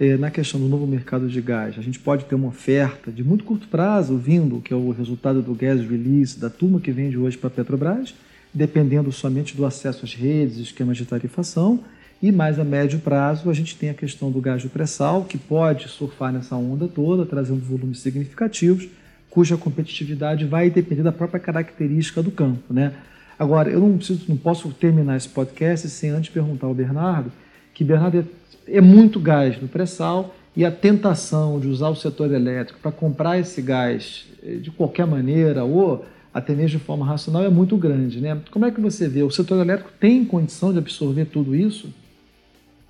É, 0.00 0.16
na 0.16 0.30
questão 0.30 0.60
do 0.60 0.68
novo 0.68 0.86
mercado 0.86 1.28
de 1.28 1.40
gás, 1.40 1.76
a 1.76 1.82
gente 1.82 1.98
pode 1.98 2.24
ter 2.24 2.34
uma 2.34 2.48
oferta 2.48 3.10
de 3.10 3.24
muito 3.24 3.44
curto 3.44 3.66
prazo 3.66 4.16
vindo, 4.16 4.60
que 4.60 4.72
é 4.72 4.76
o 4.76 4.90
resultado 4.90 5.42
do 5.42 5.54
gas 5.54 5.80
release 5.80 6.38
da 6.38 6.48
turma 6.48 6.78
que 6.78 6.92
vende 6.92 7.18
hoje 7.18 7.36
para 7.36 7.48
a 7.48 7.50
Petrobras, 7.50 8.14
dependendo 8.54 9.10
somente 9.10 9.56
do 9.56 9.66
acesso 9.66 10.04
às 10.04 10.14
redes, 10.14 10.58
esquemas 10.58 10.96
de 10.96 11.04
tarifação 11.04 11.80
e 12.20 12.32
mais 12.32 12.58
a 12.58 12.64
médio 12.64 12.98
prazo, 12.98 13.48
a 13.48 13.54
gente 13.54 13.76
tem 13.76 13.90
a 13.90 13.94
questão 13.94 14.30
do 14.30 14.40
gás 14.40 14.60
de 14.60 14.68
pré-sal, 14.68 15.24
que 15.24 15.38
pode 15.38 15.88
surfar 15.88 16.32
nessa 16.32 16.56
onda 16.56 16.88
toda, 16.88 17.24
trazendo 17.24 17.60
volumes 17.60 18.00
significativos, 18.00 18.88
cuja 19.30 19.56
competitividade 19.56 20.44
vai 20.44 20.68
depender 20.68 21.04
da 21.04 21.12
própria 21.12 21.38
característica 21.38 22.20
do 22.20 22.32
campo. 22.32 22.74
Né? 22.74 22.92
Agora, 23.38 23.70
eu 23.70 23.80
não, 23.80 23.96
preciso, 23.96 24.24
não 24.28 24.36
posso 24.36 24.68
terminar 24.70 25.16
esse 25.16 25.28
podcast 25.28 25.88
sem 25.88 26.10
antes 26.10 26.30
perguntar 26.30 26.66
ao 26.66 26.74
Bernardo, 26.74 27.30
que 27.72 27.84
Bernardo 27.84 28.18
é, 28.66 28.76
é 28.76 28.80
muito 28.80 29.20
gás 29.20 29.60
no 29.60 29.68
pré-sal 29.68 30.34
e 30.56 30.64
a 30.64 30.72
tentação 30.72 31.60
de 31.60 31.68
usar 31.68 31.88
o 31.88 31.94
setor 31.94 32.32
elétrico 32.32 32.80
para 32.80 32.90
comprar 32.90 33.38
esse 33.38 33.62
gás 33.62 34.26
eh, 34.42 34.56
de 34.56 34.70
qualquer 34.70 35.06
maneira 35.06 35.64
ou 35.64 36.04
até 36.34 36.52
mesmo 36.52 36.78
de 36.78 36.84
forma 36.84 37.06
racional 37.06 37.44
é 37.44 37.48
muito 37.48 37.76
grande. 37.76 38.20
Né? 38.20 38.40
Como 38.50 38.66
é 38.66 38.70
que 38.70 38.80
você 38.80 39.08
vê? 39.08 39.22
O 39.22 39.30
setor 39.30 39.60
elétrico 39.60 39.92
tem 40.00 40.24
condição 40.24 40.72
de 40.72 40.78
absorver 40.78 41.26
tudo 41.26 41.54
isso? 41.54 41.92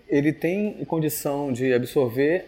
ele 0.08 0.32
tem 0.32 0.72
condição 0.86 1.52
de 1.52 1.72
absorver, 1.72 2.46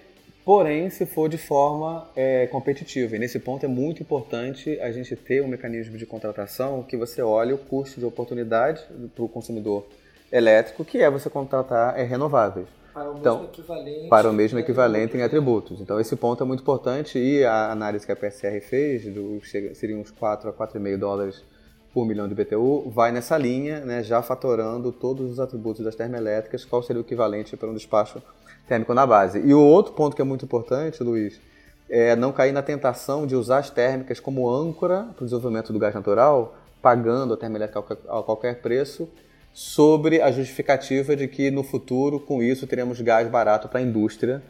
porém 0.51 0.91
se 0.91 1.07
for 1.07 1.29
de 1.29 1.39
forma 1.39 2.09
é, 2.17 2.49
competitiva. 2.49 3.15
E 3.15 3.21
nesse 3.21 3.39
ponto 3.39 3.65
é 3.65 3.69
muito 3.69 4.03
importante 4.03 4.81
a 4.81 4.91
gente 4.91 5.15
ter 5.15 5.41
um 5.45 5.47
mecanismo 5.47 5.97
de 5.97 6.05
contratação 6.05 6.83
que 6.83 6.97
você 6.97 7.23
olhe 7.23 7.53
o 7.53 7.59
custo 7.59 8.01
de 8.01 8.05
oportunidade 8.05 8.83
para 9.15 9.23
o 9.23 9.29
consumidor 9.29 9.87
elétrico, 10.33 10.85
que 10.85 10.99
é 10.99 11.09
você 11.09 11.31
contratar 11.31 11.97
é, 11.97 12.03
renováveis. 12.03 12.67
Para 12.93 13.13
o 13.13 13.19
então, 13.19 13.37
mesmo 13.37 13.53
equivalente. 13.53 14.09
Para 14.09 14.29
o 14.29 14.33
mesmo 14.33 14.59
equivalente 14.59 15.17
em 15.17 15.23
atributos. 15.23 15.81
Então, 15.81 16.01
esse 16.01 16.17
ponto 16.17 16.43
é 16.43 16.47
muito 16.49 16.63
importante 16.63 17.17
e 17.17 17.45
a 17.45 17.71
análise 17.71 18.05
que 18.05 18.11
a 18.11 18.17
PSR 18.17 18.61
fez, 18.61 19.05
do, 19.05 19.41
seriam 19.73 20.01
uns 20.01 20.11
4 20.11 20.51
a 20.51 20.53
4,5 20.53 20.97
dólares 20.97 21.45
por 21.93 22.07
milhão 22.07 22.29
de 22.29 22.35
BTU 22.35 22.91
vai 22.91 23.11
nessa 23.11 23.37
linha, 23.37 23.81
né, 23.81 24.03
já 24.03 24.23
fatorando 24.23 24.93
todos 24.93 25.33
os 25.33 25.41
atributos 25.41 25.85
das 25.85 25.95
termoelétricas, 25.95 26.65
qual 26.65 26.83
seria 26.83 27.03
o 27.03 27.05
equivalente 27.05 27.57
para 27.57 27.69
um 27.69 27.75
despacho 27.75 28.23
térmico 28.69 28.95
na 28.95 29.07
base. 29.07 29.41
E 29.41 29.53
o 29.53 29.61
outro 29.61 29.93
ponto 29.93 30.15
que 30.15 30.23
é 30.23 30.25
muito 30.25 30.45
importante, 30.45 31.03
Luiz, 31.03 31.41
é 31.89 32.15
não 32.15 32.31
cair 32.31 32.53
na 32.53 32.63
tentação 32.63 33.27
de 33.27 33.35
usar 33.35 33.59
as 33.59 33.71
térmicas 33.71 34.21
como 34.21 34.49
âncora 34.49 35.09
para 35.17 35.23
o 35.23 35.27
desenvolvimento 35.27 35.73
do 35.73 35.79
gás 35.79 35.95
natural, 35.95 36.57
pagando 36.81 37.35
a 37.35 37.37
termoelétrica 37.37 37.81
a 38.09 38.23
qualquer 38.23 38.61
preço, 38.61 39.09
sobre 39.53 40.23
a 40.23 40.31
justificativa 40.31 41.17
de 41.17 41.27
que 41.27 41.51
no 41.51 41.65
futuro, 41.65 42.21
com 42.21 42.41
isso, 42.41 42.67
teremos 42.69 43.01
gás 43.01 43.29
barato 43.29 43.69
para 43.69 43.81
a 43.81 43.83
indústria, 43.83 44.41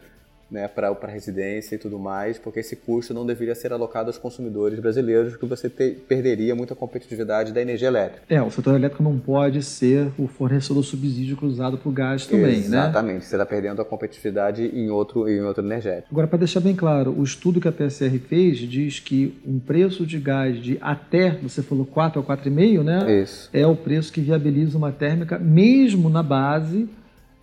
né, 0.50 0.66
para 0.68 0.88
a 0.88 1.06
residência 1.06 1.76
e 1.76 1.78
tudo 1.78 1.98
mais, 1.98 2.38
porque 2.38 2.60
esse 2.60 2.76
custo 2.76 3.14
não 3.14 3.24
deveria 3.24 3.54
ser 3.54 3.72
alocado 3.72 4.08
aos 4.08 4.18
consumidores 4.18 4.78
brasileiros, 4.78 5.32
porque 5.32 5.46
você 5.46 5.68
perderia 5.68 6.54
muita 6.54 6.74
competitividade 6.74 7.52
da 7.52 7.62
energia 7.62 7.88
elétrica. 7.88 8.22
É, 8.28 8.42
o 8.42 8.50
setor 8.50 8.74
elétrico 8.74 9.02
não 9.02 9.18
pode 9.18 9.62
ser 9.62 10.10
o 10.18 10.26
fornecedor 10.26 10.82
subsídio 10.84 11.36
cruzado 11.36 11.78
para 11.78 11.88
o 11.88 11.92
gás 11.92 12.26
também, 12.26 12.58
Exatamente, 12.58 12.68
né? 12.68 12.78
Exatamente, 12.78 13.24
você 13.24 13.34
está 13.36 13.46
perdendo 13.46 13.82
a 13.82 13.84
competitividade 13.84 14.64
em 14.64 14.90
outro, 14.90 15.28
em 15.28 15.40
outro 15.42 15.64
energético. 15.64 16.08
Agora, 16.10 16.26
para 16.26 16.38
deixar 16.38 16.60
bem 16.60 16.74
claro, 16.74 17.14
o 17.16 17.22
estudo 17.22 17.60
que 17.60 17.68
a 17.68 17.72
PSR 17.72 18.18
fez 18.18 18.58
diz 18.58 18.98
que 18.98 19.38
um 19.46 19.58
preço 19.58 20.04
de 20.04 20.18
gás 20.18 20.60
de 20.60 20.78
até, 20.80 21.30
você 21.42 21.62
falou 21.62 21.86
4 21.86 22.20
a 22.20 22.24
4,5, 22.24 22.82
né? 22.82 23.22
Isso. 23.22 23.48
É 23.52 23.66
o 23.66 23.76
preço 23.76 24.12
que 24.12 24.20
viabiliza 24.20 24.76
uma 24.76 24.92
térmica, 24.92 25.38
mesmo 25.38 26.08
na 26.08 26.22
base 26.22 26.88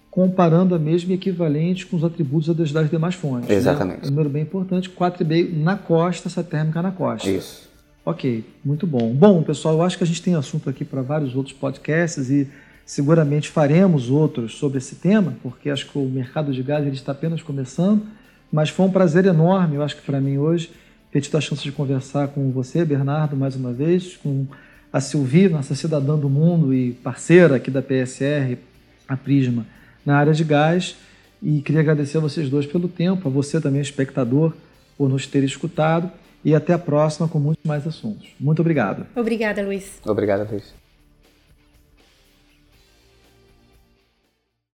comparando 0.10 0.74
a 0.74 0.80
mesma 0.80 1.14
equivalente 1.14 1.86
com 1.86 1.96
os 1.98 2.04
atributos 2.04 2.56
das 2.56 2.90
demais 2.90 3.16
fontes. 3.16 3.50
Né? 3.50 3.56
Exatamente. 3.56 4.02
Né? 4.02 4.08
Um 4.08 4.10
número 4.12 4.30
bem 4.30 4.44
importante, 4.44 4.90
4,5 4.90 5.56
na 5.58 5.76
costa, 5.76 6.28
essa 6.28 6.44
térmica 6.44 6.82
na 6.82 6.92
costa. 6.92 7.30
Isso. 7.30 7.68
Ok, 8.06 8.44
muito 8.64 8.88
bom. 8.88 9.14
Bom, 9.14 9.44
pessoal, 9.44 9.76
eu 9.76 9.82
acho 9.84 9.98
que 9.98 10.04
a 10.04 10.08
gente 10.08 10.22
tem 10.22 10.34
assunto 10.34 10.70
aqui 10.70 10.86
para 10.86 11.02
vários 11.02 11.36
outros 11.36 11.54
podcasts 11.54 12.30
e 12.30 12.48
seguramente 12.86 13.50
faremos 13.50 14.10
outros 14.10 14.56
sobre 14.56 14.78
esse 14.78 14.96
tema, 14.96 15.36
porque 15.44 15.70
acho 15.70 15.92
que 15.92 15.98
o 15.98 16.06
mercado 16.06 16.54
de 16.54 16.64
gás 16.64 16.86
ele 16.86 16.96
está 16.96 17.12
apenas 17.12 17.44
começando, 17.44 18.02
mas 18.50 18.70
foi 18.70 18.86
um 18.86 18.92
prazer 18.92 19.26
enorme, 19.26 19.76
eu 19.76 19.84
acho 19.84 19.98
que 19.98 20.04
para 20.04 20.22
mim 20.22 20.38
hoje, 20.38 20.72
ter 21.12 21.20
tido 21.20 21.38
a 21.38 21.42
chance 21.42 21.62
de 21.62 21.72
conversar 21.72 22.30
com 22.30 22.50
você, 22.50 22.86
Bernardo, 22.86 23.36
mais 23.36 23.58
uma 23.58 23.74
vez, 23.74 24.16
com 24.16 24.48
a 24.92 25.02
Silvi, 25.02 25.50
nossa 25.50 25.76
cidadã 25.76 26.18
do 26.18 26.30
mundo 26.30 26.74
e 26.74 26.94
parceira 26.94 27.58
aqui 27.58 27.70
da 27.70 27.82
PSR, 27.82 28.58
a 29.06 29.18
Prisma, 29.18 29.66
na 30.08 30.18
área 30.18 30.34
de 30.34 30.46
gás. 30.46 30.96
E 31.44 31.62
queria 31.62 31.82
agradecer 31.82 32.18
a 32.18 32.22
vocês 32.22 32.50
dois 32.50 32.66
pelo 32.66 32.88
tempo, 32.88 33.28
a 33.28 33.32
você 33.32 33.60
também, 33.60 33.82
espectador, 33.82 34.54
por 34.98 35.10
nos 35.10 35.28
ter 35.28 35.44
escutado. 35.44 36.10
E 36.46 36.56
até 36.56 36.74
a 36.74 36.80
próxima 36.80 37.28
com 37.28 37.40
muitos 37.40 37.66
mais 37.66 37.86
assuntos. 37.86 38.30
Muito 38.40 38.62
obrigado. 38.62 39.06
Obrigada, 39.16 39.62
Luiz. 39.62 40.00
Obrigado, 40.06 40.50
Luiz. 40.50 40.87